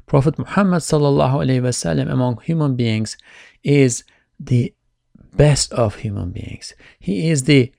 [0.06, 3.18] Prophet Muhammad sallallahu wasallam among human beings
[3.64, 4.04] is
[4.40, 4.74] the
[5.34, 6.74] best of human beings.
[7.00, 7.72] He is the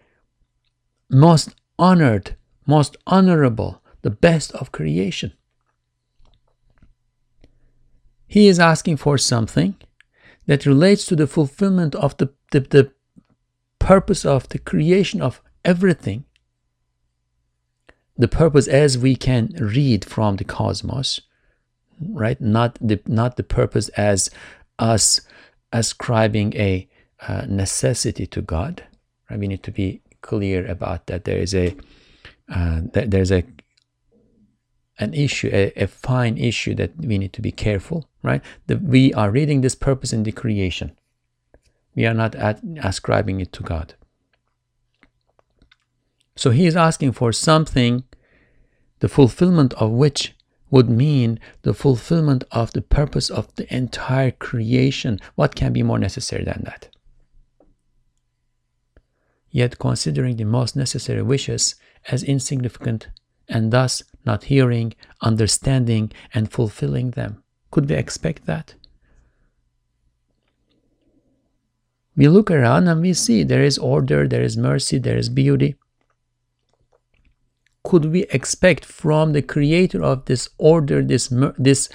[1.11, 5.33] most honored, most honorable, the best of creation.
[8.27, 9.77] He is asking for something
[10.47, 12.93] that relates to the fulfillment of the, the, the
[13.79, 16.25] purpose of the creation of everything.
[18.17, 21.21] The purpose as we can read from the cosmos,
[22.01, 22.41] right?
[22.41, 24.31] Not the not the purpose as
[24.79, 25.21] us
[25.73, 26.89] ascribing a
[27.27, 28.85] uh, necessity to God.
[29.31, 29.39] Right?
[29.39, 31.25] We need to be clear about that.
[31.25, 31.77] There is a
[32.53, 33.45] uh, there's a
[34.99, 38.41] an issue, a, a, fine issue that we need to be careful, right?
[38.69, 40.93] The, we are reading this purpose in the creation.
[41.97, 43.95] We are not at, ascribing it to God.
[46.37, 48.05] So he is asking for something,
[49.01, 50.34] the fulfillment of which
[50.75, 55.21] would mean the fulfillment of the purpose of the entire creation.
[55.37, 56.89] What can be more necessary than that?
[59.53, 61.77] Yet, considering the most necessary wishes
[62.11, 63.07] as insignificant
[63.49, 68.75] and thus not hearing, understanding, and fulfilling them, could we expect that?
[72.17, 75.77] We look around and we see there is order, there is mercy, there is beauty
[77.85, 81.89] could we expect from the creator of this order, this, this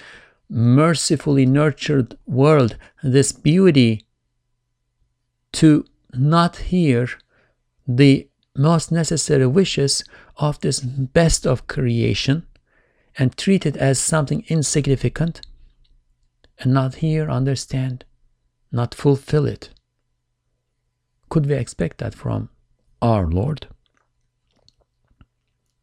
[0.48, 4.06] mercifully nurtured world, this beauty,
[5.52, 5.84] to
[6.14, 7.10] not hear
[7.88, 10.04] the most necessary wishes
[10.38, 12.46] of this best of creation
[13.18, 15.42] and treat it as something insignificant
[16.60, 18.06] and not hear, understand,
[18.72, 19.70] not fulfill it?
[21.30, 22.50] Could we expect that from
[23.02, 23.68] our Lord?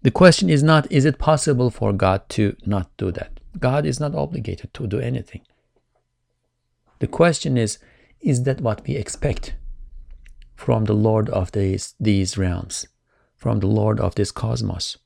[0.06, 3.40] The question is not, is it possible for God to not do that?
[3.58, 5.40] God is not obligated to do anything.
[7.00, 7.80] The question is,
[8.20, 9.56] is that what we expect
[10.54, 12.86] from the Lord of these, these realms,
[13.34, 14.96] from the Lord of this cosmos?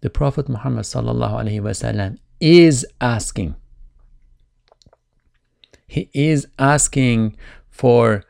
[0.00, 3.54] The Prophet Muhammad wasallam is asking.
[5.86, 7.36] He is asking
[7.68, 8.24] for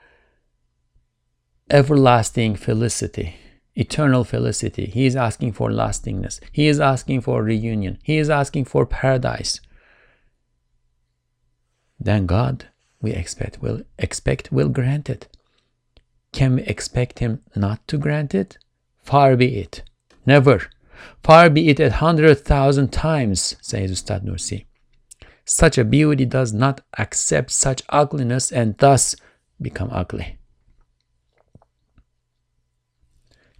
[1.71, 3.37] everlasting felicity
[3.81, 4.87] eternal felicity.
[4.87, 6.41] He is asking for lastingness.
[6.53, 7.99] He is asking for reunion.
[8.03, 9.61] He is asking for paradise.
[11.99, 12.67] Then God,
[13.01, 15.29] we expect will expect will grant it.
[16.33, 18.59] Can we expect him not to grant it?
[19.03, 19.83] Far be it.
[20.27, 20.63] Never.
[21.23, 24.67] Far be it a hundred thousand times, says Ustad Nursi.
[25.45, 29.17] Such a beauty does not accept such ugliness and thus
[29.61, 30.40] become ugly.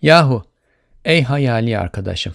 [0.03, 0.45] Yahu,
[1.05, 2.35] ey hayali arkadaşım,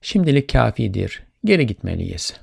[0.00, 2.34] şimdilik kafidir, geri gitmeliyiz.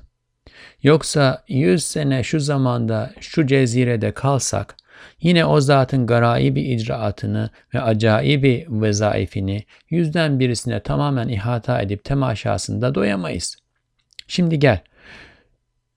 [0.82, 4.76] Yoksa yüz sene şu zamanda şu cezirede kalsak,
[5.22, 13.56] yine o zatın garaibi icraatını ve acaibi vezaifini yüzden birisine tamamen ihata edip temaşasında doyamayız.
[14.28, 14.80] Şimdi gel,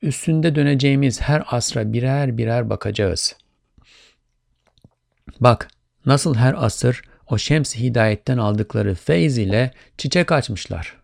[0.02, 3.36] üstünde döneceğimiz her asra birer birer bakacağız.
[5.40, 5.68] Bak,
[6.06, 10.98] nasıl her asır o şems hidayetten aldıkları feyz ile çiçek açmışlar.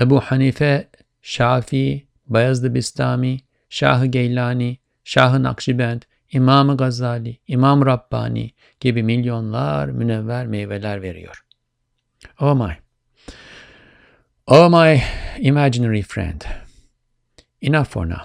[0.00, 0.88] Ebu Hanife,
[1.22, 3.38] Şafii, Bayezid Bistami,
[3.68, 6.02] Şah-ı Geylani, Şah-ı Nakşibend,
[6.32, 8.50] İmam-ı Gazali, İmam Rabbani
[8.80, 11.44] gibi milyonlar münevver meyveler veriyor.
[12.40, 12.76] Oh my.
[14.46, 15.02] Oh my
[15.38, 16.42] imaginary friend.
[17.62, 18.24] Enough for now.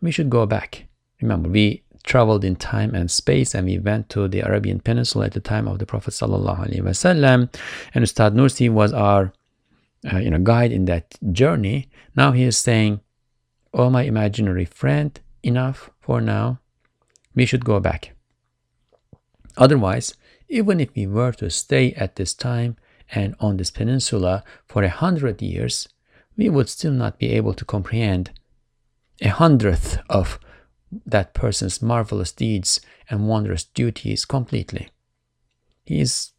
[0.00, 0.88] We should go back.
[1.22, 5.32] Remember, we traveled in time and space and we went to the Arabian Peninsula at
[5.32, 7.48] the time of the Prophet wasallam.
[7.94, 9.32] And Ustad Nursi was our
[10.12, 11.88] uh, you know guide in that journey.
[12.16, 13.00] Now he is saying
[13.72, 16.58] oh my imaginary friend enough for now.
[17.34, 18.12] We should go back.
[19.56, 20.14] Otherwise
[20.48, 22.76] even if we were to stay at this time
[23.10, 25.88] and on this peninsula for a hundred years
[26.36, 28.30] we would still not be able to comprehend
[29.22, 30.38] a hundredth of
[31.06, 34.88] that person's marvelous deeds and wondrous duties completely.
[35.84, 36.32] He is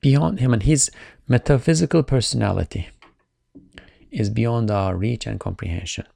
[0.00, 0.90] beyond him, and his
[1.28, 2.88] metaphysical personality
[4.10, 6.06] is beyond our reach and comprehension.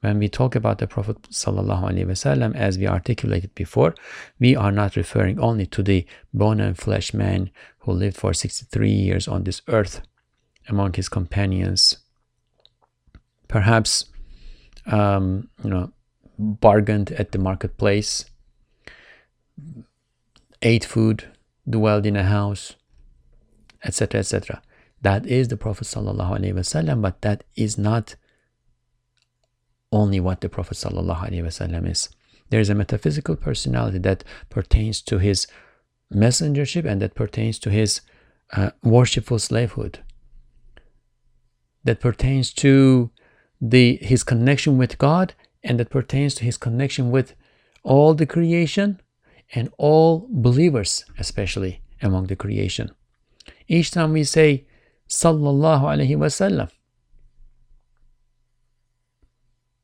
[0.00, 3.94] When we talk about the Prophet ﷺ, as we articulated before,
[4.38, 7.50] we are not referring only to the bone and flesh man
[7.80, 10.02] who lived for 63 years on this earth
[10.68, 11.98] among his companions.
[13.48, 14.04] Perhaps,
[14.86, 15.90] um, you know,
[16.38, 18.24] bargained at the marketplace,
[20.62, 21.24] ate food,
[21.68, 22.76] dwelled in a house,
[23.84, 24.62] etc., etc.
[25.02, 28.16] That is the Prophet wasallam, but that is not
[29.92, 32.08] only what the Prophet wasallam is.
[32.50, 35.46] There is a metaphysical personality that pertains to his
[36.12, 38.00] messengership and that pertains to his
[38.52, 40.00] uh, worshipful slavehood.
[41.84, 43.10] That pertains to
[43.60, 45.34] the his connection with God
[45.68, 47.34] and that pertains to his connection with
[47.82, 49.00] all the creation
[49.54, 52.90] and all believers, especially among the creation.
[53.68, 54.64] Each time we say
[55.08, 56.70] Sallallahu Alaihi Wasallam,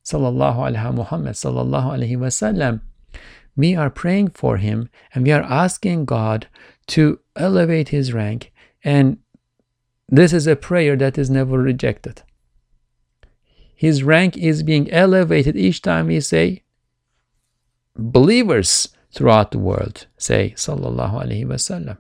[0.05, 2.81] Sallallahu Alaihi Muhammad, Sallallahu Alaihi Wasallam,
[3.55, 6.47] we are praying for him and we are asking God
[6.89, 8.53] to elevate his rank.
[8.83, 9.19] And
[10.09, 12.23] this is a prayer that is never rejected.
[13.75, 16.63] His rank is being elevated each time we say,
[17.97, 21.99] believers throughout the world say, Sallallahu Alaihi Wasallam.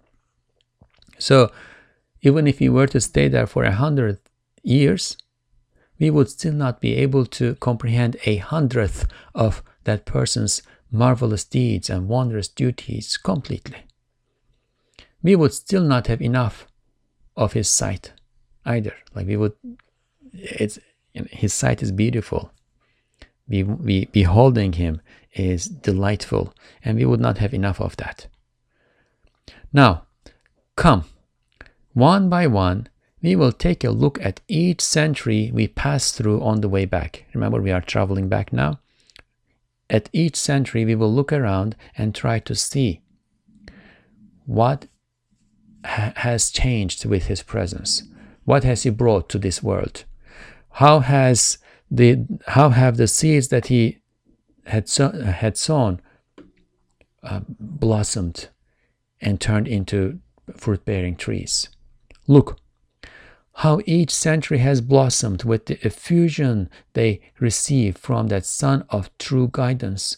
[1.18, 1.51] So,
[2.22, 4.18] even if we were to stay there for a hundred
[4.62, 5.16] years,
[5.99, 11.91] we would still not be able to comprehend a hundredth of that person's marvelous deeds
[11.91, 13.85] and wondrous duties completely.
[15.22, 16.66] We would still not have enough
[17.37, 18.12] of his sight
[18.64, 18.95] either.
[19.14, 19.53] Like we would,
[20.33, 20.79] it's
[21.15, 22.51] his sight is beautiful.
[23.49, 25.01] Be, be, beholding him
[25.35, 28.27] is delightful, and we would not have enough of that.
[29.73, 30.07] Now,
[30.77, 31.05] come,
[31.93, 32.89] one by one,
[33.23, 37.25] we will take a look at each century we pass through on the way back.
[37.33, 38.81] Remember, we are traveling back now.
[39.89, 43.01] At each century, we will look around and try to see
[44.47, 44.87] what
[45.85, 48.03] ha- has changed with his presence.
[48.45, 50.05] What has he brought to this world?
[50.79, 51.59] How has
[51.89, 53.99] the how have the seeds that he
[54.66, 56.01] had so, had sown
[57.22, 58.49] uh, blossomed
[59.20, 60.18] and turned into
[60.57, 61.68] fruit-bearing trees?
[62.27, 62.59] Look
[63.59, 69.49] how each century has blossomed with the effusion they receive from that sun of true
[69.53, 70.16] guidance,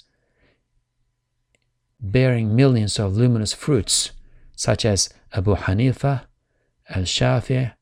[2.00, 4.12] bearing millions of luminous fruits,
[4.54, 6.22] such as Abu Hanifa,
[6.88, 7.74] Al Shafi,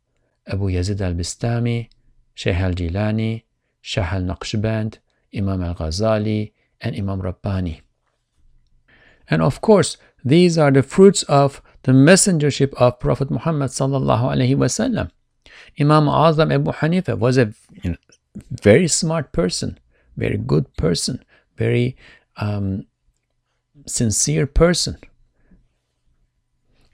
[0.49, 1.89] Abu Yazid al Bistami,
[2.35, 3.45] Shaykh al Jilani,
[3.81, 4.99] Shah al Naqshband,
[5.35, 7.81] Imam al Ghazali, and Imam Rabbani.
[9.31, 14.57] And of course, these are the fruits of the messengership of Prophet Muhammad sallallahu alaihi
[14.57, 15.11] wasallam.
[15.79, 17.97] Imam Azam Abu Hanifa was a you know,
[18.51, 19.79] very smart person,
[20.17, 21.25] very good person,
[21.57, 21.97] very
[22.37, 22.87] um,
[23.87, 24.97] sincere person.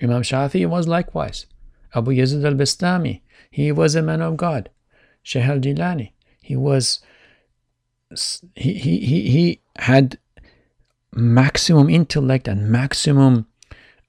[0.03, 1.47] Imam Shafi was likewise.
[1.95, 3.21] Abu Yazid al-Bistami,
[3.51, 4.71] he was a man of God.
[5.23, 6.13] Shaykh al-Jilani,
[6.43, 7.01] he was
[8.55, 10.19] he, he, he, he had
[11.13, 13.47] maximum intellect and maximum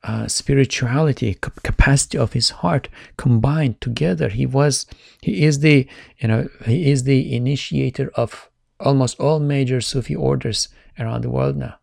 [0.03, 4.29] uh, spirituality capacity of his heart combined together.
[4.29, 4.87] He was
[5.21, 5.87] he is the
[6.17, 8.49] you know he is the initiator of
[8.79, 11.75] almost all major sufi orders around the world now.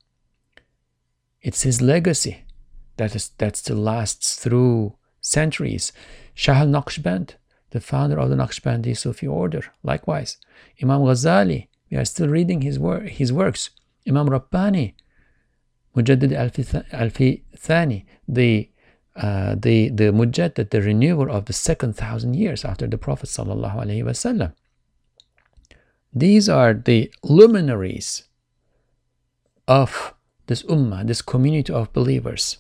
[1.41, 2.45] It's his legacy
[2.97, 5.93] that is that still lasts through centuries.
[6.35, 7.35] Shah al-naqshband
[7.71, 9.63] the founder of the naqshbandi sufi order.
[9.83, 10.39] Likewise
[10.83, 13.71] imam ghazali we are still reading his work his works.
[14.07, 14.95] Imam rabbani
[15.99, 16.33] Mujaddid
[16.93, 18.71] Alfi Thani, the
[19.17, 23.75] uh, the the Mujaddid, the renewer of the second thousand years after the Prophet sallallahu
[23.75, 24.53] alaihi wasallam.
[26.15, 28.25] These are the luminaries
[29.67, 30.15] of
[30.47, 32.59] this ummah, this community of believers,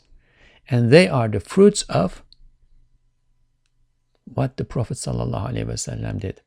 [0.68, 2.22] and they are the fruits of
[4.34, 6.40] what the Prophet wasallam did.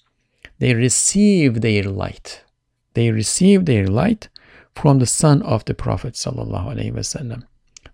[0.60, 2.44] They receive their light.
[2.94, 4.30] They receive their light
[4.76, 7.44] from the sun of the Prophet wasallam.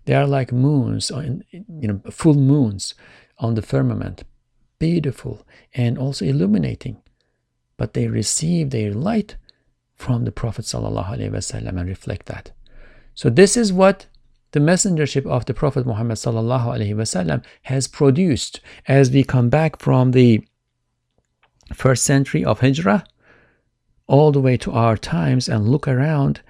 [0.04, 2.94] They are like moons, you know, full moons
[3.38, 4.24] on the firmament,
[4.78, 6.96] beautiful and also illuminating.
[7.76, 9.36] But they receive their light
[9.94, 12.52] from the Prophet wasallam and reflect that.
[13.14, 14.06] So this is what
[14.52, 16.18] the messengership of the Prophet Muhammad
[17.62, 20.42] has produced as we come back from the
[21.74, 23.04] first century of Hijrah
[24.06, 26.40] all the way to our times and look around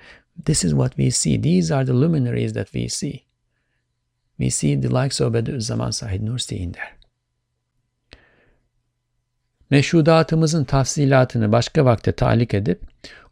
[0.44, 1.36] this is what we see.
[1.36, 3.26] These are the luminaries that we see.
[4.38, 6.99] We see the likes of Bediüzzaman Zaman Said Nursi in there.
[9.70, 12.82] Meşhudatımızın tafsilatını başka vakte talik edip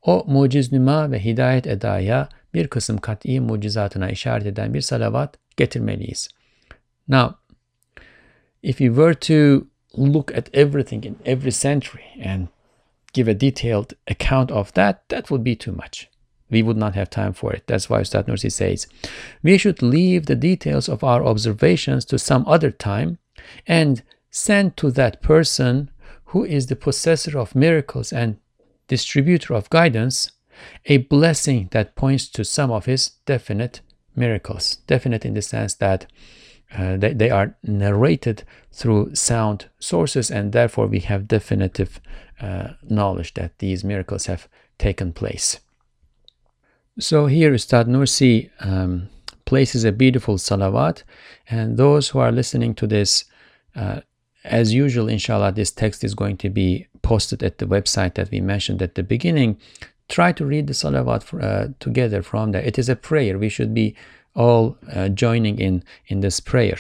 [0.02, 6.28] o muciznüma ve hidayet edaya bir kısım kat'i mucizatına işaret eden bir salavat getirmeliyiz.
[7.09, 7.34] Now,
[8.62, 9.66] if you were to
[9.98, 12.48] look at everything in every century and
[13.12, 16.09] give a detailed account of that, that would be too much.
[16.50, 17.66] We would not have time for it.
[17.66, 18.86] That's why Ustad Nursi says,
[19.42, 23.18] we should leave the details of our observations to some other time
[23.66, 25.90] and send to that person
[26.26, 28.36] who is the possessor of miracles and
[28.88, 30.30] distributor of guidance
[30.84, 33.80] a blessing that points to some of his definite
[34.14, 34.76] miracles.
[34.86, 36.07] Definite in the sense that
[36.76, 38.42] uh, they, they are narrated
[38.72, 42.00] through sound sources, and therefore we have definitive
[42.40, 44.48] uh, knowledge that these miracles have
[44.78, 45.61] taken place.
[46.98, 49.09] So here Ustad Nursi um,
[49.44, 51.02] places a beautiful salawat,
[51.48, 53.24] and those who are listening to this,
[53.74, 54.00] uh,
[54.44, 58.40] as usual, inshallah, this text is going to be posted at the website that we
[58.40, 59.59] mentioned at the beginning.
[60.09, 62.62] Try to read the salawat for, uh, together from there.
[62.62, 63.38] It is a prayer.
[63.38, 63.94] We should be
[64.34, 66.78] all uh, joining in in this prayer.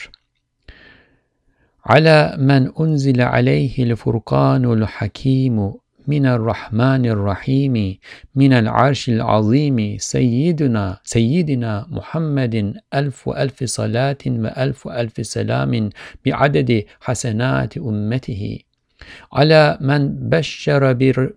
[1.86, 5.72] على من أنزل عليه الفرقان الحكيم
[6.06, 7.98] من الرحمن الرحيم
[8.34, 15.90] من العرش العظيم سيدنا سيدنا محمد ألف ألف صلاة وألف ألف سلام
[16.26, 18.58] بعدد حسنات أمته
[19.32, 20.92] على من بشر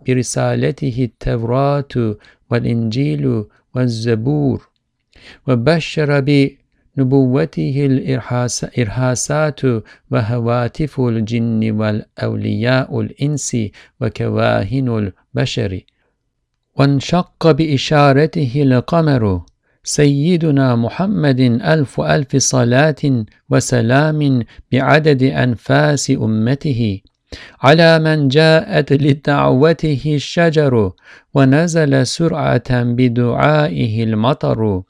[0.07, 2.15] برسالته التوراة
[2.51, 3.43] والإنجيل
[3.75, 4.69] والزبور
[5.47, 9.61] وبشر بنبوته الإرهاسات
[10.11, 13.57] وهواتف الجن والأولياء الإنس
[14.01, 14.87] وكواهن
[15.35, 15.81] البشر.
[16.75, 19.41] وانشق بإشارته القمر
[19.83, 21.39] سيدنا محمد
[21.73, 27.01] ألف ألف صلاة وسلام بعدد أنفاس أمته.
[27.61, 30.91] على من جاءت لدعوته الشجر
[31.33, 34.81] ونزل سرعة بدعائه المطر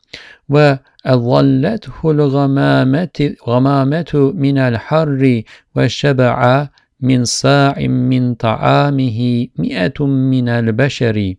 [0.50, 5.42] وأظلته الغمامة غمامة من الحر
[5.76, 6.68] وشبع
[7.02, 11.34] من صاع من طعامه مئة من البشر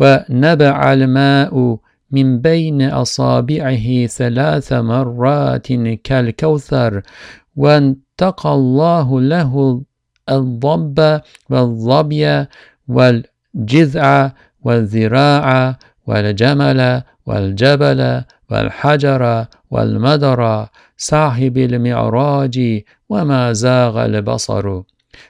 [0.00, 1.78] ونبع الماء
[2.10, 5.72] من بين أصابعه ثلاث مرات
[6.04, 7.02] كالكوثر
[7.56, 9.82] وانتقى الله له
[10.30, 11.20] الضب
[11.50, 12.46] والظبي
[12.88, 14.30] والجذع
[14.62, 15.76] والذراع
[16.06, 20.66] والجمل والجبل والحجر والمدر
[20.96, 24.82] صاحب المعراج وما زاغ البصر.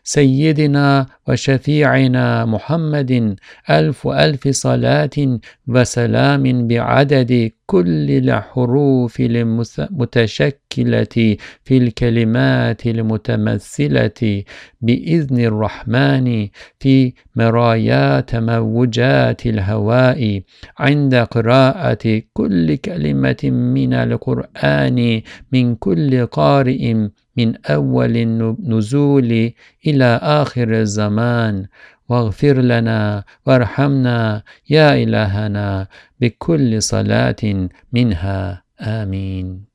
[0.04, 3.36] سيدنا وشفيعنا محمد
[3.70, 5.38] ألف ألف صلاة
[5.68, 11.16] وسلام بعدد كل الحروف المتشكلة
[11.64, 14.42] في الكلمات المتمثلة
[14.80, 16.48] بإذن الرحمن
[16.80, 20.42] في مرايا تموجات الهواء
[20.78, 25.22] عند قراءة كل كلمة من القرآن
[25.52, 26.94] من كل قارئ
[27.39, 29.53] من أول النزول
[29.87, 31.65] إلى آخر الزمان
[32.09, 35.87] واغفر لنا وارحمنا يا إلهنا
[36.21, 39.65] بكل صلاة منها آمين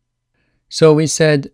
[0.68, 1.51] So we said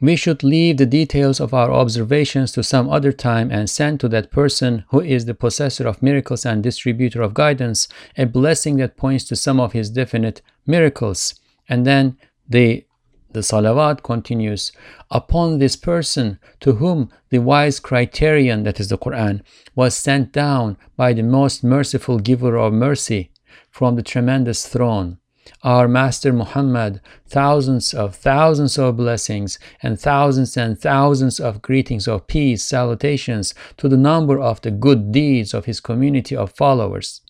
[0.00, 4.08] we should leave the details of our observations to some other time and send to
[4.08, 8.96] that person who is the possessor of miracles and distributor of guidance a blessing that
[8.96, 11.34] points to some of his definite miracles.
[11.68, 12.16] And then
[12.48, 12.84] the
[13.33, 14.71] the salawat continues
[15.11, 19.41] upon this person to whom the wise criterion, that is the Quran,
[19.75, 23.31] was sent down by the most merciful giver of mercy
[23.69, 25.17] from the tremendous throne.
[25.63, 32.27] Our Master Muhammad, thousands of thousands of blessings and thousands and thousands of greetings of
[32.27, 37.22] peace, salutations to the number of the good deeds of his community of followers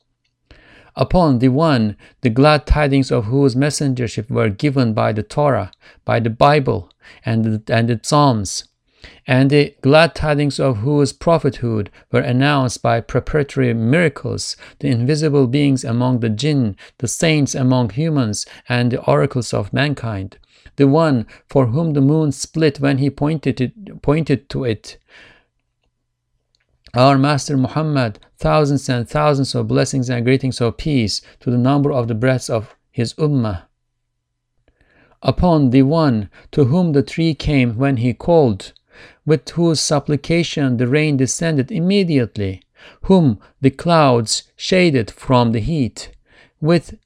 [0.96, 5.72] upon the one the glad tidings of whose messengership were given by the Torah,
[6.06, 6.92] by the Bible,
[7.26, 8.66] and and the Psalms,
[9.28, 15.84] and the glad tidings of whose prophethood were announced by preparatory miracles, the invisible beings
[15.84, 20.38] among the jinn, the saints among humans, and the oracles of mankind.
[20.76, 24.98] The one for whom the moon split when he pointed, it, pointed to it,
[26.96, 31.92] our Master Muhammad, thousands and thousands of blessings and greetings of peace to the number
[31.92, 33.64] of the breaths of his Ummah.
[35.24, 38.74] Upon the one to whom the tree came when he called,
[39.26, 42.62] with whose supplication the rain descended immediately,
[43.04, 46.12] whom the clouds shaded from the heat,
[46.62, 47.00] with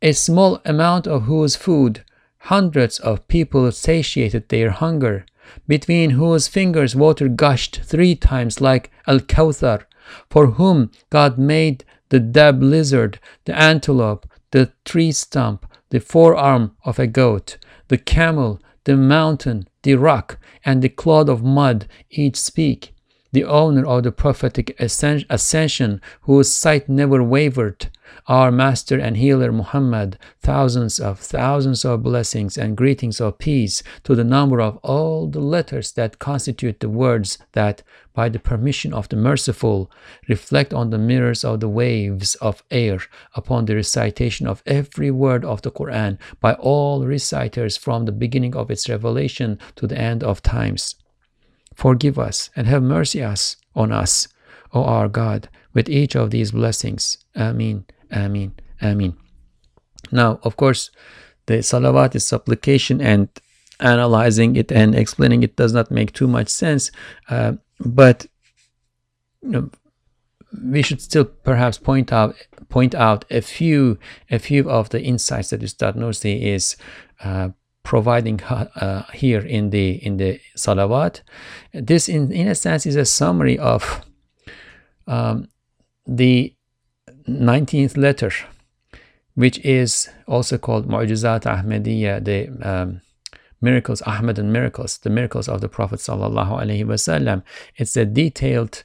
[0.00, 2.04] a small amount of whose food
[2.38, 5.24] hundreds of people satiated their hunger,
[5.66, 9.84] between whose fingers water gushed three times like Al Kawthar,
[10.30, 16.98] for whom God made the dab lizard, the antelope, the tree stump, the forearm of
[16.98, 17.56] a goat,
[17.88, 22.93] the camel, the mountain, the rock, and the clod of mud each speak,
[23.34, 27.88] the owner of the prophetic ascension, whose sight never wavered,
[28.28, 34.14] our Master and Healer Muhammad, thousands of thousands of blessings and greetings of peace to
[34.14, 37.82] the number of all the letters that constitute the words that,
[38.12, 39.90] by the permission of the Merciful,
[40.28, 43.00] reflect on the mirrors of the waves of air
[43.34, 48.54] upon the recitation of every word of the Quran by all reciters from the beginning
[48.54, 50.94] of its revelation to the end of times.
[51.74, 54.28] Forgive us and have mercy us on us,
[54.72, 57.18] O our God, with each of these blessings.
[57.36, 57.84] Amin.
[58.12, 58.52] Amin.
[58.82, 59.16] Amin.
[60.12, 60.90] Now, of course,
[61.46, 63.28] the salawat is supplication and
[63.80, 66.90] analyzing it and explaining it does not make too much sense.
[67.28, 68.26] Uh, but
[69.42, 69.70] you know,
[70.62, 72.36] we should still perhaps point out
[72.68, 73.98] point out a few
[74.30, 76.76] a few of the insights that Ustad Nursi is
[77.22, 77.48] uh,
[77.84, 81.20] providing uh, here in the in the salawat.
[81.72, 84.04] This, in in a sense, is a summary of
[85.06, 85.48] um,
[86.06, 86.54] the
[87.28, 88.32] 19th letter,
[89.34, 93.00] which is also called Mu'jizat Ahmadiyya, the um,
[93.60, 97.42] miracles, Ahmad miracles, the miracles of the Prophet sallallahu alaihi wasallam.
[97.76, 98.82] It's a detailed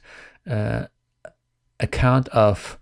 [0.48, 0.84] uh,
[1.78, 2.78] account of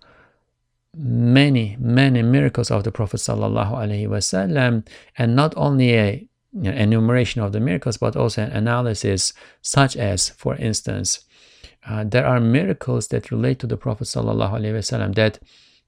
[0.99, 4.85] many, many miracles of the Prophet wasallam,
[5.17, 9.95] and not only a you know, enumeration of the miracles, but also an analysis, such
[9.95, 11.21] as, for instance,
[11.87, 15.39] uh, there are miracles that relate to the Prophet ﷺ that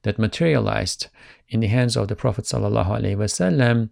[0.03, 1.07] that materialized
[1.49, 3.89] in the hands of the Prophet ﷺ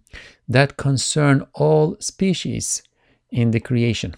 [0.48, 2.82] that concern all species
[3.30, 4.16] in the creation.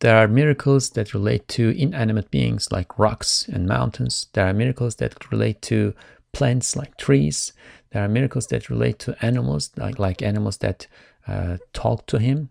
[0.00, 4.26] There are miracles that relate to inanimate beings like rocks and mountains.
[4.34, 5.94] There are miracles that relate to
[6.32, 7.52] plants like trees.
[7.90, 10.86] There are miracles that relate to animals like, like animals that
[11.26, 12.50] uh, talk to him.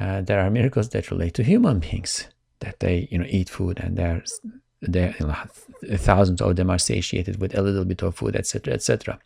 [0.00, 2.26] Uh, there are miracles that relate to human beings
[2.60, 4.22] that they you know eat food and there
[4.80, 5.36] you know,
[5.96, 9.18] thousands of them are satiated with a little bit of food etc etc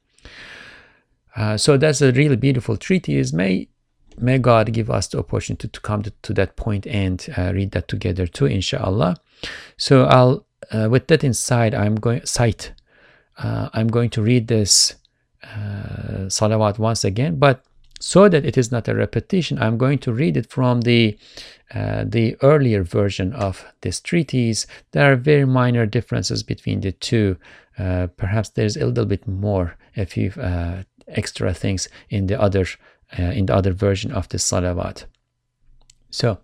[1.36, 3.68] uh, so that's a really beautiful treatise may
[4.18, 7.70] may god give us the opportunity to come to, to that point and uh, read
[7.72, 9.16] that together too inshallah
[9.76, 12.72] so i'll uh, with that inside i'm going sight
[13.38, 14.94] uh, i'm going to read this
[15.44, 17.64] uh, salawat once again but
[18.02, 21.16] so that it is not a repetition, I'm going to read it from the
[21.72, 24.66] uh, the earlier version of this treatise.
[24.90, 27.36] There are very minor differences between the two.
[27.78, 30.32] Uh, perhaps there's a little bit more, a few
[31.08, 32.66] extra things in the other
[33.18, 35.04] uh, in the other version of the salawat.
[36.10, 36.38] So,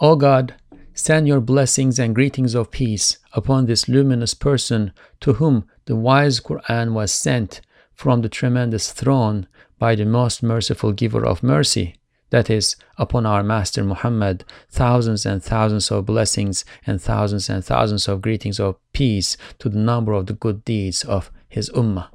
[0.00, 0.54] O God,
[0.94, 6.40] send your blessings and greetings of peace upon this luminous person to whom the wise
[6.40, 7.60] Quran was sent
[7.94, 9.46] from the tremendous throne
[9.78, 11.96] by the most merciful giver of mercy,
[12.30, 18.08] that is, upon our Master Muhammad, thousands and thousands of blessings and thousands and thousands
[18.08, 22.08] of greetings of peace to the number of the good deeds of his Ummah.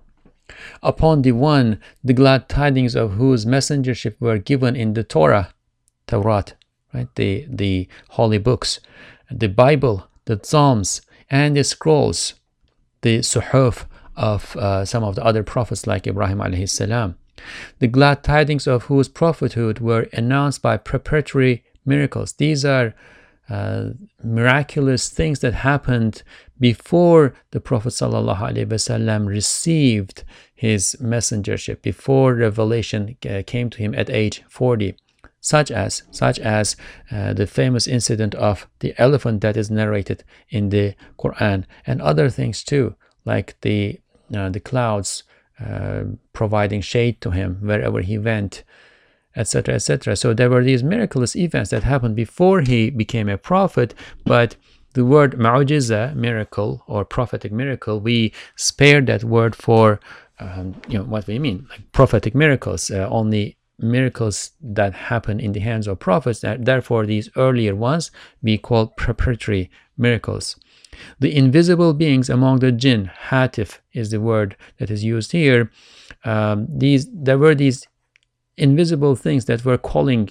[0.81, 5.53] Upon the one, the glad tidings of whose messengership were given in the Torah,
[6.07, 6.55] Taurat,
[6.93, 8.79] right, the, the holy books,
[9.31, 12.35] the Bible, the Psalms, and the scrolls,
[13.01, 13.85] the Suhuf
[14.15, 17.15] of uh, some of the other prophets like Ibrahim alayhi salam,
[17.79, 22.33] the glad tidings of whose prophethood were announced by preparatory miracles.
[22.33, 22.93] These are
[23.49, 23.89] uh,
[24.23, 26.23] miraculous things that happened
[26.59, 30.23] before the Prophet ﷺ received
[30.53, 34.95] his messengership, before revelation came to him at age 40
[35.41, 36.75] such as such as
[37.11, 42.29] uh, the famous incident of the elephant that is narrated in the Quran and other
[42.29, 42.93] things too
[43.23, 44.01] like the
[44.35, 45.23] uh, the clouds
[45.59, 48.63] uh, providing shade to him wherever he went,
[49.39, 50.15] etc., etc.
[50.15, 53.93] So there were these miraculous events that happened before he became a prophet,
[54.25, 54.55] but
[54.93, 59.99] the word ma'ujiza, miracle or prophetic miracle, we spared that word for
[60.39, 65.51] um, you know what we mean, like prophetic miracles, uh, only miracles that happen in
[65.51, 66.39] the hands of prophets.
[66.41, 68.11] That, Therefore, these earlier ones
[68.41, 70.55] we call preparatory miracles.
[71.19, 75.71] The invisible beings among the jinn, hatif is the word that is used here.
[76.23, 77.87] Um, these there were these
[78.59, 80.29] invisible things that were calling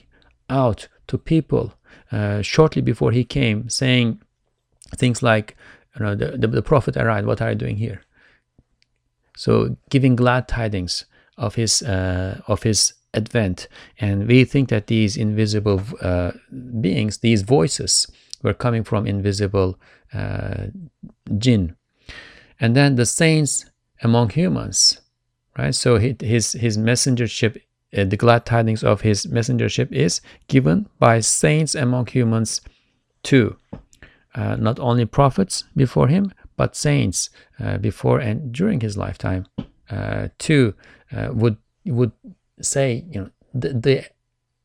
[0.49, 1.73] out to people
[2.13, 4.21] uh, shortly before he came, saying
[4.97, 5.57] things like,
[5.95, 7.27] you know, the, the, the prophet arrived.
[7.27, 8.03] What are you doing here?
[9.37, 11.07] So giving glad tidings
[11.37, 13.69] of his uh, of his advent,
[14.01, 16.33] and we think that these invisible uh,
[16.81, 18.07] beings, these voices,
[18.43, 19.79] were coming from invisible
[20.13, 20.67] uh,
[21.39, 21.77] jinn.
[22.61, 23.67] And then the saints
[24.03, 25.01] among humans,
[25.57, 25.75] right?
[25.75, 27.61] So his his messengership,
[27.93, 32.61] the glad tidings of his messengership is given by saints among humans
[33.23, 33.57] too.
[34.35, 37.31] Uh, not only prophets before him, but saints
[37.61, 39.47] uh, before and during his lifetime
[39.91, 40.75] uh, too
[41.17, 42.13] uh, would would
[42.61, 44.05] say, you know, the, the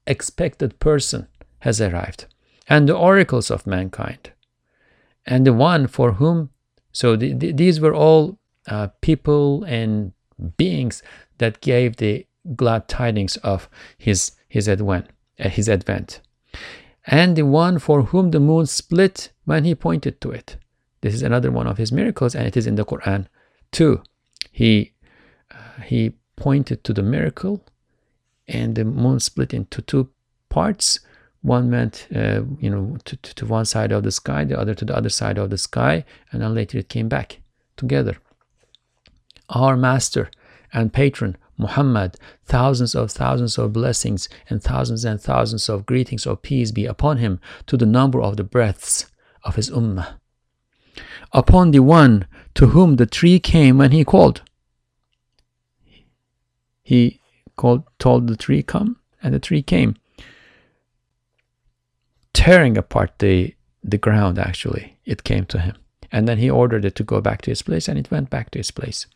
[0.05, 1.27] expected person
[1.59, 2.25] has arrived,
[2.67, 4.31] and the oracles of mankind,
[5.25, 6.49] and the one for whom.
[6.91, 10.11] So the, the, these were all uh, people and
[10.57, 11.01] beings
[11.37, 15.07] that gave the glad tidings of his his advent,
[15.39, 16.21] uh, his advent,
[17.05, 20.57] and the one for whom the moon split when he pointed to it.
[21.01, 23.27] This is another one of his miracles, and it is in the Quran
[23.71, 24.01] too.
[24.51, 24.93] He
[25.51, 27.65] uh, he pointed to the miracle,
[28.47, 30.09] and the moon split into two
[30.49, 30.99] parts.
[31.41, 34.73] One went, uh, you know, to, to, to one side of the sky, the other
[34.75, 37.39] to the other side of the sky, and then later it came back
[37.75, 38.15] together.
[39.49, 40.31] Our master
[40.71, 46.41] and patron Muhammad, thousands of thousands of blessings and thousands and thousands of greetings of
[46.41, 49.07] peace be upon him to the number of the breaths
[49.43, 50.15] of his ummah.
[51.31, 54.41] Upon the one to whom the tree came when he called.
[56.81, 57.19] He
[57.55, 59.95] called, told the tree, Come, and the tree came,
[62.33, 64.97] tearing apart the, the ground, actually.
[65.05, 65.75] It came to him.
[66.11, 68.51] And then he ordered it to go back to its place, and it went back
[68.51, 69.07] to its place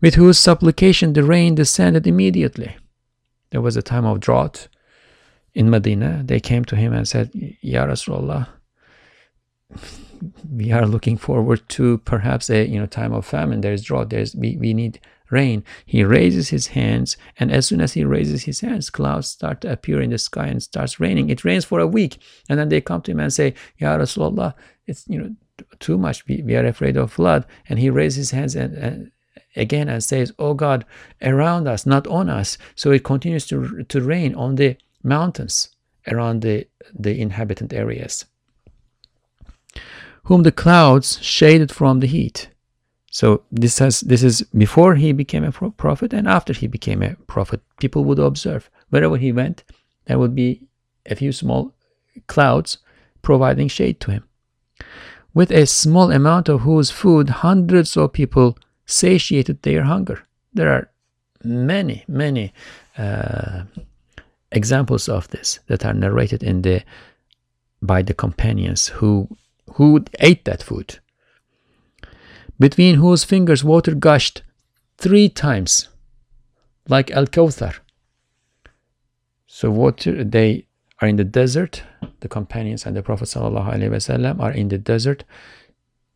[0.00, 2.76] with whose supplication the rain descended immediately.
[3.50, 4.68] There was a time of drought
[5.54, 6.22] in Medina.
[6.24, 7.30] They came to him and said,
[7.60, 8.48] Ya Rasulullah,
[10.50, 13.60] we are looking forward to perhaps a you know time of famine.
[13.60, 14.10] There's drought.
[14.10, 15.62] There's we, we need rain.
[15.86, 19.72] He raises his hands, and as soon as he raises his hands, clouds start to
[19.72, 21.30] appear in the sky and starts raining.
[21.30, 22.18] It rains for a week,
[22.48, 24.54] and then they come to him and say, Ya Rasulullah,
[24.86, 25.34] it's you know
[25.80, 26.26] too much.
[26.26, 27.46] We, we are afraid of flood.
[27.68, 29.10] And he raises his hands and, and
[29.58, 30.84] again and says, Oh God,
[31.22, 32.58] around us, not on us.
[32.74, 35.68] So it continues to, to rain on the mountains
[36.06, 38.24] around the, the inhabitant areas.
[40.24, 42.48] Whom the clouds shaded from the heat.
[43.10, 47.16] So this has this is before he became a prophet and after he became a
[47.26, 47.60] prophet.
[47.80, 49.64] People would observe wherever he went,
[50.04, 50.68] there would be
[51.06, 51.74] a few small
[52.26, 52.78] clouds
[53.22, 54.24] providing shade to him.
[55.32, 58.58] With a small amount of whose food hundreds of people
[58.88, 60.26] satiated their hunger.
[60.52, 60.90] There are
[61.44, 62.52] many, many
[62.96, 63.62] uh,
[64.50, 66.82] examples of this that are narrated in the
[67.80, 69.28] by the companions who
[69.74, 70.98] who ate that food.
[72.58, 74.42] Between whose fingers water gushed
[74.96, 75.88] three times,
[76.88, 77.74] like Al Kawthar.
[79.46, 80.66] So water they
[81.00, 81.82] are in the desert.
[82.20, 85.24] The companions and the Prophet ﷺ are in the desert.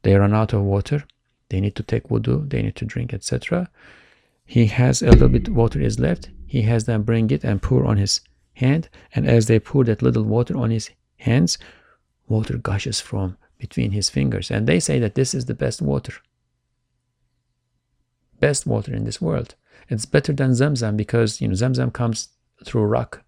[0.02, 1.04] They run out of water
[1.52, 3.70] they need to take wudu, they need to drink, etc.
[4.46, 6.30] He has a little bit water is left.
[6.46, 8.22] He has them bring it and pour on his
[8.54, 8.88] hand.
[9.14, 11.58] And as they pour that little water on his hands,
[12.26, 14.50] water gushes from between his fingers.
[14.50, 16.14] And they say that this is the best water.
[18.40, 19.54] Best water in this world.
[19.90, 22.28] It's better than Zamzam because you know Zamzam comes
[22.64, 23.24] through rock.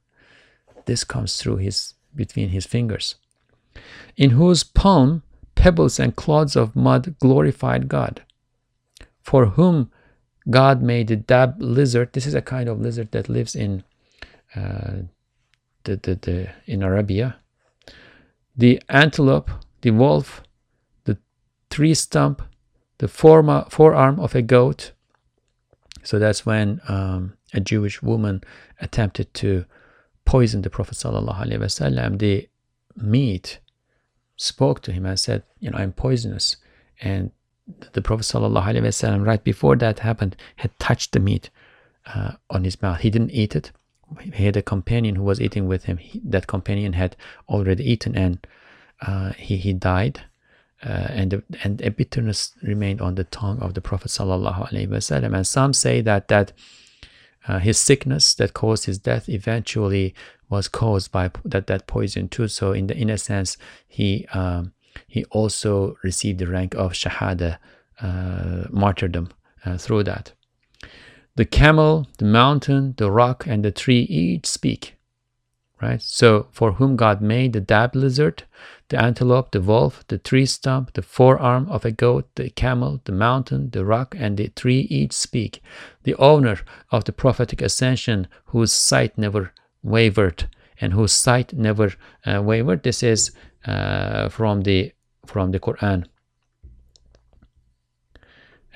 [0.87, 3.17] This comes through his between his fingers.
[4.17, 5.23] In whose palm
[5.65, 8.23] pebbles and clods of mud glorified God,
[9.23, 9.91] for whom
[10.51, 12.13] God made the dab lizard.
[12.13, 13.83] This is a kind of lizard that lives in
[14.55, 15.09] uh,
[15.85, 17.37] the, the, the, in Arabia.
[18.55, 19.51] The antelope,
[19.81, 20.43] the wolf,
[21.05, 21.17] the
[21.71, 22.43] tree stump,
[22.99, 24.93] the forma, forearm of a goat.
[26.03, 28.45] So that's when um, a Jewish woman
[28.83, 29.65] attempted to
[30.27, 32.19] poison the Prophet wasallam.
[32.19, 32.51] The
[32.97, 33.61] meat
[34.37, 36.57] spoke to him and said, You know, I'm poisonous.
[37.01, 37.31] And
[37.93, 41.51] the Prophet ﷺ, right before that happened, had touched the meat
[42.07, 43.01] uh, on his mouth.
[43.01, 43.73] He didn't eat it.
[44.21, 45.97] He had a companion who was eating with him.
[45.97, 47.17] He, that companion had
[47.49, 48.47] already eaten and
[49.01, 50.21] uh, he, he died.
[50.83, 55.35] Uh, and, and a bitterness remained on the tongue of the Prophet ﷺ.
[55.35, 56.53] And some say that, that
[57.49, 60.15] uh, his sickness that caused his death eventually
[60.49, 62.49] was caused by that, that poison too.
[62.49, 64.73] So in the in a sense, he um,
[65.07, 67.59] he also received the rank of shahada,
[68.01, 69.31] uh, martyrdom
[69.65, 70.33] uh, through that.
[71.37, 74.95] The camel, the mountain, the rock, and the tree each speak.
[75.83, 76.01] Right.
[76.01, 78.45] So for whom God made the dab lizard,
[78.89, 83.13] the antelope, the wolf, the tree stump, the forearm of a goat, the camel, the
[83.13, 85.61] mountain, the rock, and the tree each speak.
[86.05, 89.53] The owner of the prophetic ascension, whose sight never
[89.85, 90.49] wavered
[90.81, 91.93] and whose sight never
[92.27, 92.83] uh, wavered.
[92.83, 93.31] This is
[93.67, 94.93] uh, from the
[95.27, 96.07] from the Quran.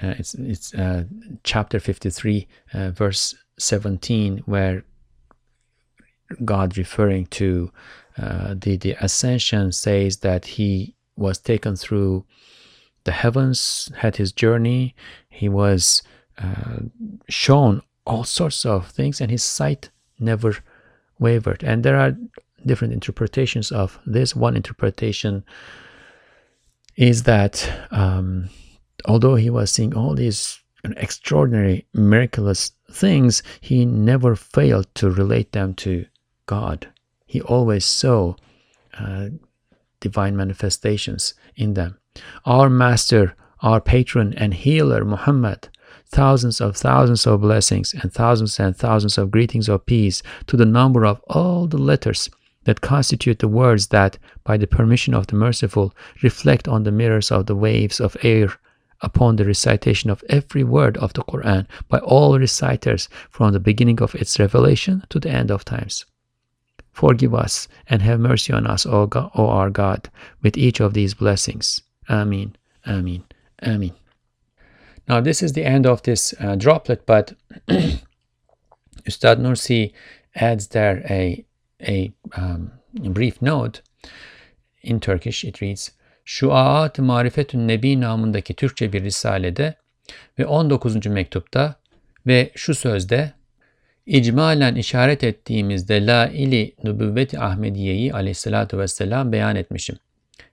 [0.00, 1.04] Uh, it's it's uh,
[1.42, 4.84] chapter 53 uh, verse 17 where
[6.44, 7.72] God referring to
[8.16, 12.24] uh, the the ascension says that he was taken through
[13.04, 14.94] the heavens, had his journey.
[15.30, 16.02] He was
[17.28, 19.90] shown all sorts of things, and his sight
[20.20, 20.58] never
[21.18, 21.62] wavered.
[21.64, 22.16] And there are
[22.66, 24.34] different interpretations of this.
[24.36, 25.44] One interpretation
[26.96, 28.48] is that um,
[29.04, 35.74] although he was seeing all these extraordinary, miraculous things, he never failed to relate them
[35.74, 36.06] to
[36.46, 36.88] God.
[37.26, 38.34] He always saw
[38.98, 39.28] uh,
[40.00, 41.98] divine manifestations in them.
[42.44, 45.68] Our Master, our patron and healer, Muhammad,
[46.10, 50.64] thousands of thousands of blessings and thousands and thousands of greetings of peace to the
[50.64, 52.30] number of all the letters
[52.64, 57.30] that constitute the words that, by the permission of the merciful, reflect on the mirrors
[57.30, 58.52] of the waves of air
[59.00, 64.02] upon the recitation of every word of the Quran by all reciters from the beginning
[64.02, 66.04] of its revelation to the end of times.
[66.92, 70.10] Forgive us and have mercy on us, O, God, o our God,
[70.42, 71.80] with each of these blessings.
[72.08, 72.56] Amin,
[72.86, 73.24] Amin,
[73.62, 73.92] Amin.
[75.08, 77.32] Now, this is the end of this uh, droplet, but
[79.06, 79.92] Ustad Nursi
[80.34, 81.44] adds there a,
[81.80, 83.80] a um, brief note.
[84.82, 85.90] In Turkish, it reads,
[86.24, 89.74] Şuaat-ı Marifetün Nebi namındaki Türkçe bir risalede
[90.38, 91.06] ve 19.
[91.06, 91.74] mektupta
[92.26, 93.32] ve şu sözde
[94.06, 99.98] icmalen işaret ettiğimizde la ili nübüvveti Ahmediye'yi aleyhissalatu vesselam beyan etmişim.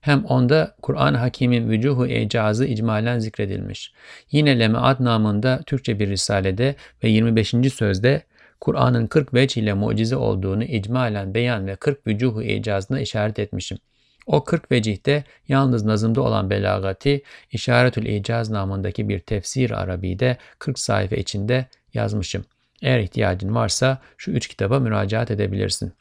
[0.01, 3.93] Hem onda Kur'an-ı Hakim'in vücuhu icazı icmalen zikredilmiş.
[4.31, 7.49] Yine Lemaat namında Türkçe bir risalede ve 25.
[7.73, 8.23] sözde
[8.61, 13.77] Kur'an'ın 40 vec ile mucize olduğunu icmalen beyan ve 40 vücuhu icazına işaret etmişim.
[14.25, 21.15] O 40 vecihte yalnız nazımda olan belagati İşaretül İcaz namındaki bir tefsir Arabi'de 40 sayfa
[21.15, 22.45] içinde yazmışım.
[22.81, 25.93] Eğer ihtiyacın varsa şu üç kitaba müracaat edebilirsin.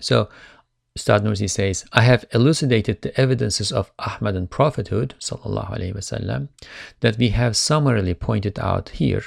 [0.00, 0.28] So,
[0.96, 6.48] Ustad Nursi says, I have elucidated the evidences of Ahmad prophethood, wasallam,
[7.00, 9.24] that we have summarily pointed out here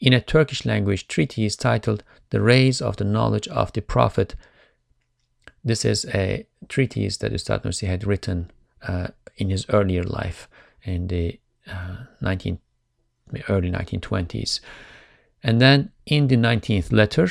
[0.00, 4.34] in a Turkish language treatise titled The Rays of the Knowledge of the Prophet.
[5.62, 8.50] This is a treatise that Ustad Nursi had written
[8.82, 10.48] uh, in his earlier life
[10.82, 11.38] in the
[11.70, 12.58] uh, 19,
[13.50, 14.60] early 1920s.
[15.42, 17.28] And then in the 19th letter,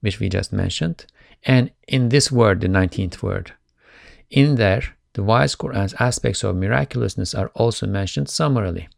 [0.00, 1.06] which we just mentioned,
[1.44, 3.52] and in this word, the 19th word,
[4.30, 4.82] in there,
[5.14, 8.88] the wise Quran's aspects of miraculousness are also mentioned summarily.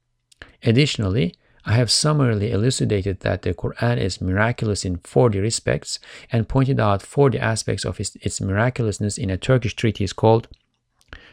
[0.63, 1.35] Additionally,
[1.65, 7.03] I have summarily elucidated that the Quran is miraculous in 40 respects and pointed out
[7.03, 10.49] 40 aspects of its, its miraculousness in a Turkish treatise called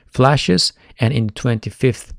[0.06, 2.14] Flashes and in the 25th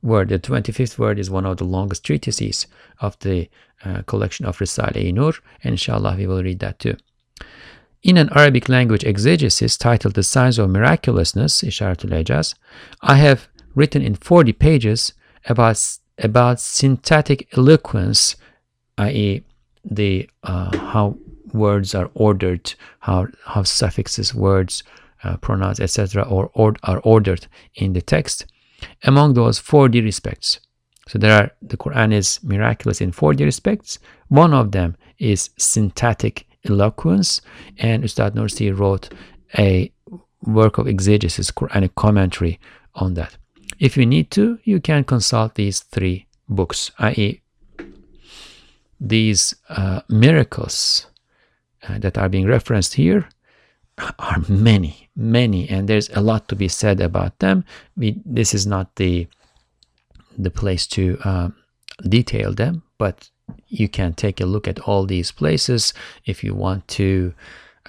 [0.00, 0.28] word.
[0.28, 2.66] The 25th word is one of the longest treatises
[3.00, 3.48] of the
[3.84, 6.96] uh, collection of Risale-i Nur, inshallah we will read that too.
[8.02, 12.54] In an Arabic language exegesis titled The Signs of Miraculousness, Ejaz,
[13.00, 15.12] I have written in 40 pages
[15.46, 18.36] about, about syntactic eloquence,
[18.98, 19.42] i.e.,
[19.84, 21.16] the uh, how
[21.52, 24.82] words are ordered, how, how suffixes, words,
[25.24, 28.46] uh, pronouns, etc., or, or are ordered in the text
[29.04, 30.60] among those 40 respects.
[31.08, 33.98] So there are the Quran is miraculous in 40 respects.
[34.28, 37.40] One of them is syntactic eloquence,
[37.78, 39.08] and Ustad Nursi wrote
[39.58, 39.92] a
[40.42, 42.58] work of exegesis, Quranic commentary
[42.94, 43.36] on that.
[43.78, 47.40] If you need to, you can consult these three books, i.e.,
[48.98, 51.06] these uh, miracles
[51.86, 53.28] uh, that are being referenced here
[54.18, 57.64] are many, many, and there's a lot to be said about them.
[57.96, 59.26] We, this is not the
[60.38, 61.48] the place to uh,
[62.06, 63.30] detail them, but
[63.68, 65.92] you can take a look at all these places
[66.24, 67.34] if you want to,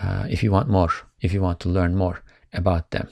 [0.01, 0.89] uh, if you want more,
[1.21, 2.21] if you want to learn more
[2.53, 3.07] about them.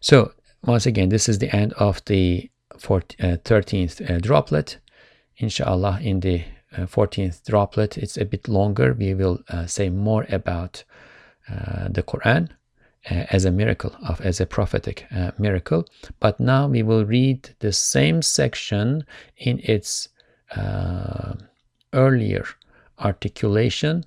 [0.00, 0.32] So
[0.64, 4.78] once again, this is the end of the 13th uh, uh, droplet.
[5.36, 6.44] Inshallah, in the
[6.76, 8.94] 14th uh, droplet, it's a bit longer.
[8.94, 10.84] We will uh, say more about
[11.50, 12.50] uh, the Quran
[13.04, 15.84] as a miracle of as a prophetic miracle
[16.20, 19.04] but now we will read the same section
[19.38, 20.08] in its
[21.92, 22.44] earlier
[22.98, 24.04] articulation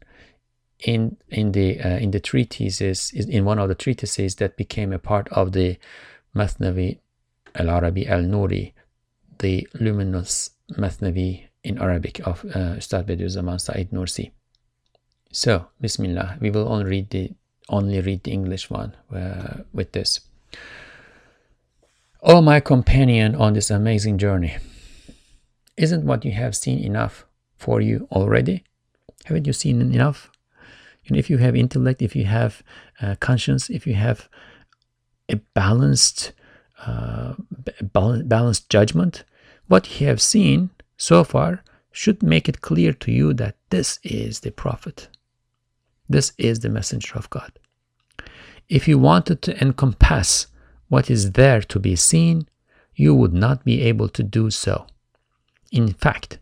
[0.80, 5.00] in in the uh, in the treatises in one of the treatises that became a
[5.00, 5.78] part of the
[6.36, 7.00] Mathnavi
[7.56, 8.74] al-Arabi al-Nuri
[9.40, 14.32] the luminous Mathnavi in Arabic of uh, Ustad Bediüzzaman Said Nursi
[15.36, 17.32] so, Bismillah, we will only read the
[17.68, 20.22] only read the English one uh, with this.
[22.22, 24.56] O oh, my companion on this amazing journey,
[25.76, 27.26] isn't what you have seen enough
[27.58, 28.64] for you already?
[29.26, 30.30] Haven't you seen enough?
[31.08, 32.64] And if you have intellect, if you have
[33.02, 34.28] uh, conscience, if you have
[35.30, 36.34] a balanced
[36.86, 37.34] uh,
[37.82, 39.24] balanced judgment,
[39.68, 44.42] what you have seen so far should make it clear to you that this is
[44.42, 45.08] the prophet.
[46.10, 47.52] This is the messenger of God.
[48.68, 50.48] If you wanted to encompass
[50.90, 52.48] what is there to be seen,
[52.96, 54.88] you would not be able to do so.
[55.72, 56.40] In fact,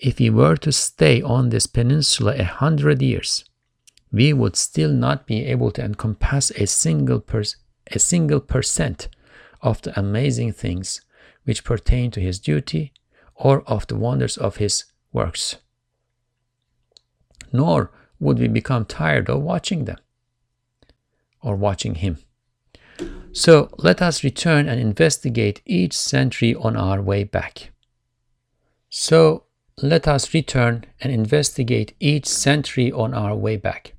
[0.00, 3.44] if you were to stay on this peninsula a hundred years,
[4.10, 7.22] we would still not be able to encompass a single,
[7.92, 9.08] a single percent
[9.60, 11.02] of the amazing things
[11.44, 12.92] which pertain to his duty
[13.34, 15.56] or of the wonders of his works.
[17.52, 19.98] Nor would we become tired of watching them
[21.42, 22.18] or watching him.
[23.32, 27.70] So let us return and investigate each century on our way back.
[28.88, 29.44] So
[29.82, 33.94] let us return and investigate each century on our way back.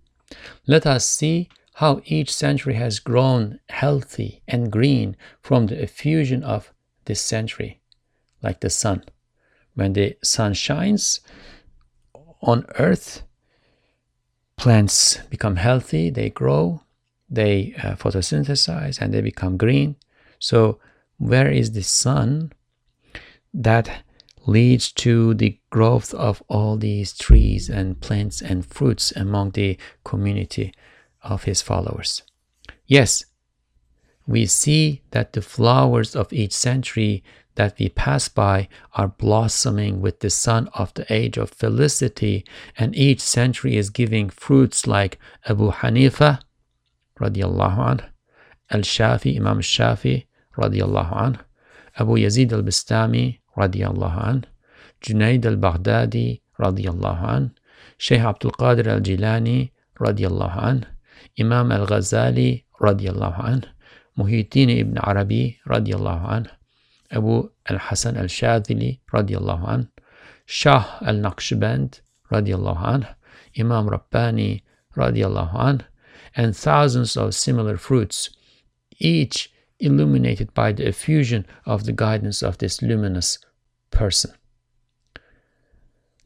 [0.67, 6.71] Let us see how each century has grown healthy and green from the effusion of
[7.05, 7.81] this century,
[8.43, 9.03] like the sun.
[9.73, 11.21] When the sun shines
[12.41, 13.23] on earth,
[14.57, 16.83] plants become healthy, they grow,
[17.29, 19.95] they uh, photosynthesize, and they become green.
[20.39, 20.79] So,
[21.17, 22.51] where is the sun
[23.53, 24.03] that
[24.45, 30.73] leads to the growth of all these trees and plants and fruits among the community
[31.21, 32.23] of his followers?
[32.87, 33.25] Yes,
[34.27, 37.23] we see that the flowers of each century
[37.55, 42.45] that we pass by are blossoming with the sun of the age of felicity,
[42.77, 46.39] and each century is giving fruits like Abu Hanifa,
[47.19, 48.01] radiallahu anh,
[48.69, 50.25] Al Shafi, Imam Shafi,
[50.57, 51.39] radiallahu anh,
[51.99, 54.41] Abu Yazid al Bistami, radiallahu anh,
[55.01, 57.45] Junaid al Baghdadi, radiallahu anh,
[57.97, 60.81] Shaykh Abdul Qadir al Jilani, radiallahu anh,
[61.37, 63.63] Imam al Ghazali, radiallahu anh,
[64.17, 66.47] Muhyiddin ibn Arabi, radiallahu anh,
[67.11, 69.87] Abu al-Hasan al-Shadhili radiallahu anh,
[70.45, 71.99] Shah al-Naqshband
[72.31, 73.05] radiallahu anh,
[73.53, 74.63] Imam Rabbani
[74.95, 75.81] radiallahu anh,
[76.35, 78.29] and thousands of similar fruits,
[78.99, 83.37] each illuminated by the effusion of the guidance of this luminous
[83.91, 84.31] person.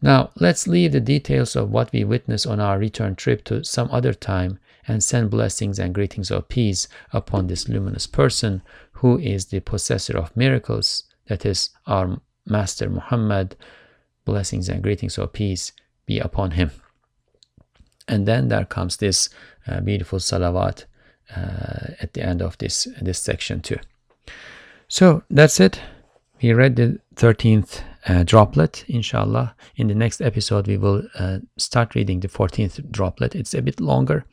[0.02, 3.90] Now, let's leave the details of what we witnessed on our return trip to some
[3.92, 8.62] other time and send blessings and greetings of peace upon this luminous person
[8.94, 13.56] who is the possessor of miracles, that is our Master Muhammad.
[14.26, 15.72] Blessings and greetings of peace
[16.06, 16.72] be upon him.
[18.08, 19.30] And then there comes this
[19.68, 20.86] uh, beautiful salawat
[21.36, 23.80] uh, at the end of this this section too.
[24.88, 25.80] So that's it.
[26.45, 29.55] We read the 13th uh, droplet, inshallah.
[29.77, 33.35] In the next episode, we will uh, start reading the 14th droplet.
[33.35, 34.25] It's a bit longer.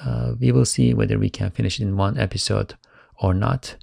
[0.00, 2.74] Uh, we will see whether we can finish it in one episode
[3.20, 3.74] or not.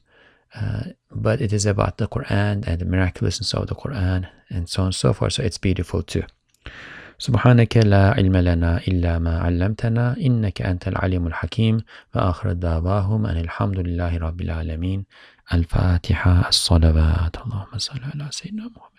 [0.56, 4.84] Uh, but it is about the Quran and the miraculousness of the Quran and so
[4.84, 5.34] on and so forth.
[5.34, 6.24] So it's beautiful too.
[7.20, 11.84] سبحانك لا علم لنا إلا ما علمتنا إنك أنت العليم الحكيم
[12.16, 15.06] وآخر دعواهم أن الحمد لله رب العالمين
[15.53, 17.37] الفاتحة الصلوات.
[17.47, 18.90] اللهم صل على سيدنا محمد